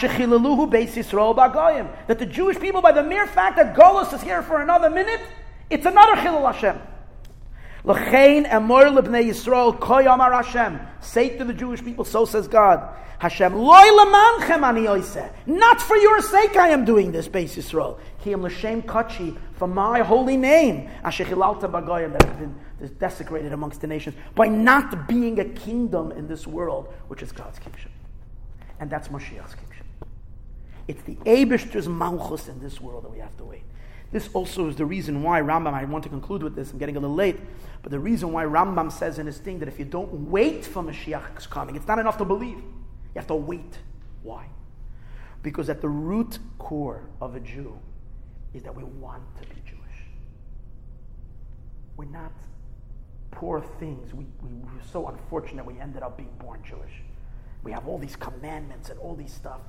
[2.19, 5.21] the Jewish people, by the mere fact that Golos is here for another minute,
[5.71, 6.81] it's another Chilul Hashem.
[7.89, 10.79] L'chein emor lebnei Yisrael koyamar Hashem.
[11.01, 12.95] Say to the Jewish people, so says God.
[13.19, 15.33] Hashem, loy lemanchem ani oiseh.
[15.47, 17.99] Not for your sake I am doing this, base Yisrael.
[18.23, 20.91] Ki am l'shem kachi, for my holy name.
[21.03, 22.55] Asher chilalta bagoyim, that has been
[22.99, 27.59] desecrated amongst the nations, by not being a kingdom in this world, which is God's
[27.59, 27.91] kingship.
[28.81, 29.87] And that's Moshiach's kingship.
[30.87, 33.63] It's the Abishter's malchus in this world that we have to wait.
[34.11, 36.97] This also is the reason why Rambam, I want to conclude with this, I'm getting
[36.97, 37.39] a little late,
[37.83, 40.83] but the reason why Rambam says in his thing that if you don't wait for
[40.83, 42.59] Mashiach's coming, it's not enough to believe.
[42.59, 43.79] You have to wait.
[44.23, 44.47] Why?
[45.43, 47.79] Because at the root core of a Jew
[48.53, 49.79] is that we want to be Jewish.
[51.97, 52.33] We're not
[53.31, 54.13] poor things.
[54.13, 57.03] We, we were so unfortunate we ended up being born Jewish.
[57.63, 59.61] We have all these commandments and all these stuff.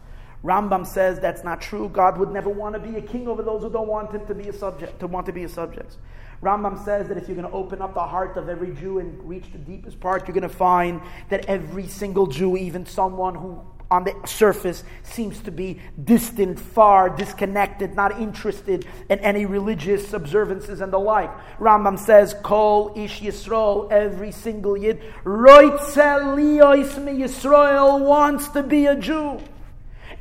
[0.43, 1.89] Rambam says that's not true.
[1.89, 4.35] God would never want to be a king over those who don't want him to
[4.35, 5.97] be a subject, to want to be a subject.
[6.41, 9.21] Rambam says that if you're going to open up the heart of every Jew and
[9.27, 13.61] reach the deepest part, you're going to find that every single Jew, even someone who
[13.91, 20.79] on the surface seems to be distant, far, disconnected, not interested in any religious observances
[20.79, 21.31] and the like.
[21.57, 28.95] Rambam says, Kol Ish Yisrael, every single Yid, Roitzel Liois Yisrael wants to be a
[28.95, 29.41] Jew.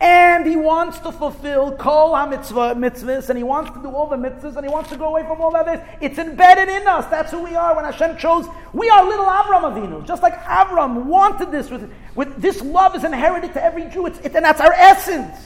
[0.00, 4.16] And he wants to fulfill kol ha-mitzvah mitzvahs, and he wants to do all the
[4.16, 5.66] mitzvahs, and he wants to go away from all that.
[5.68, 5.80] Is.
[6.00, 7.06] It's embedded in us.
[7.06, 7.74] That's who we are.
[7.74, 10.06] When Hashem chose, we are little Avram Avinu.
[10.06, 11.68] Just like Avram wanted this.
[11.68, 15.36] With, with this love is inherited to every Jew, it's, it, and that's our essence.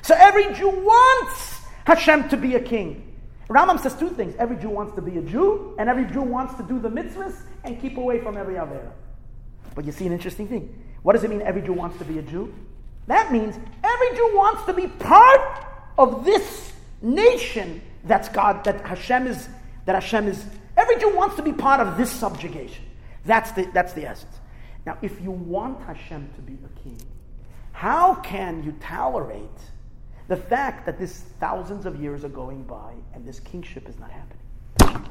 [0.00, 3.06] So every Jew wants Hashem to be a king.
[3.50, 4.34] Rambam says two things.
[4.38, 7.36] Every Jew wants to be a Jew, and every Jew wants to do the mitzvahs
[7.64, 8.92] and keep away from every Avera.
[9.74, 10.82] But you see an interesting thing.
[11.02, 12.54] What does it mean every Jew wants to be a Jew?
[13.10, 15.66] That means every Jew wants to be part
[15.98, 16.72] of this
[17.02, 19.48] nation that's God, that Hashem is,
[19.86, 20.44] that Hashem is,
[20.76, 22.84] every Jew wants to be part of this subjugation.
[23.24, 24.36] That's the, that's the essence.
[24.86, 27.02] Now, if you want Hashem to be a king,
[27.72, 29.58] how can you tolerate
[30.28, 34.12] the fact that this thousands of years are going by and this kingship is not
[34.12, 35.10] happening?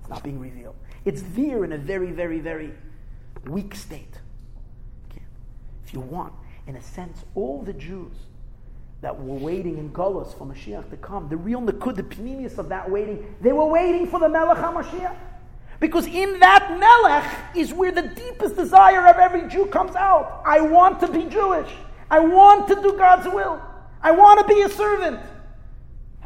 [0.00, 0.76] It's not being revealed.
[1.04, 2.72] It's there in a very, very, very
[3.44, 4.18] weak state.
[5.84, 6.32] If you want,
[6.66, 8.12] in a sense, all the Jews
[9.00, 12.70] that were waiting in Golos for Mashiach to come, the real Nakud, the Pnimius of
[12.70, 15.16] that waiting, they were waiting for the Melech HaMashiach.
[15.78, 20.42] Because in that Melech is where the deepest desire of every Jew comes out.
[20.46, 21.70] I want to be Jewish.
[22.10, 23.60] I want to do God's will.
[24.00, 25.20] I want to be a servant.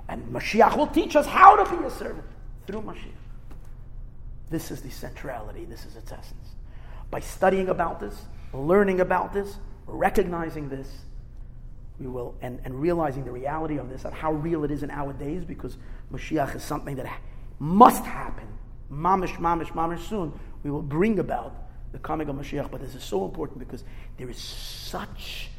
[0.09, 2.25] And Mashiach will teach us how to be a servant
[2.67, 3.13] through Mashiach.
[4.51, 6.55] This is the centrality, this is its essence.
[7.11, 8.15] By studying about this,
[8.53, 9.57] learning about this,
[9.89, 10.89] recognizing this,
[11.99, 14.91] we will, and, and realizing the reality of this and how real it is in
[14.91, 15.77] our days, because
[16.13, 17.07] Mashiach is something that
[17.59, 18.47] must happen,
[18.93, 21.55] mamish, mamish, mamish soon, we will bring about
[21.93, 22.71] the coming of Mashiach.
[22.71, 23.83] But this is so important because
[24.17, 25.51] there is such,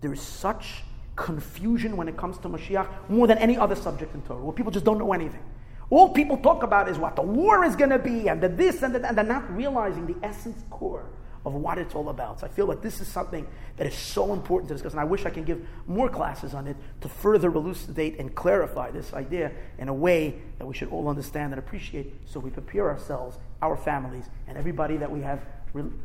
[0.00, 0.82] there is such
[1.16, 4.72] confusion when it comes to Mashiach more than any other subject in Torah, where people
[4.72, 5.42] just don't know anything.
[5.90, 8.82] All people talk about is what the war is going to be, and the this
[8.82, 11.10] and the, and they're not realizing the essence core
[11.44, 12.40] of what it's all about.
[12.40, 13.46] So I feel like this is something
[13.76, 16.66] that is so important to discuss, and I wish I can give more classes on
[16.66, 21.08] it to further elucidate and clarify this idea in a way that we should all
[21.08, 25.40] understand and appreciate so we prepare ourselves, our families, and everybody that we have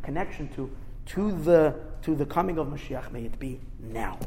[0.03, 0.71] connection to,
[1.07, 3.11] to the, to the coming of Mashiach.
[3.11, 4.17] May it be now.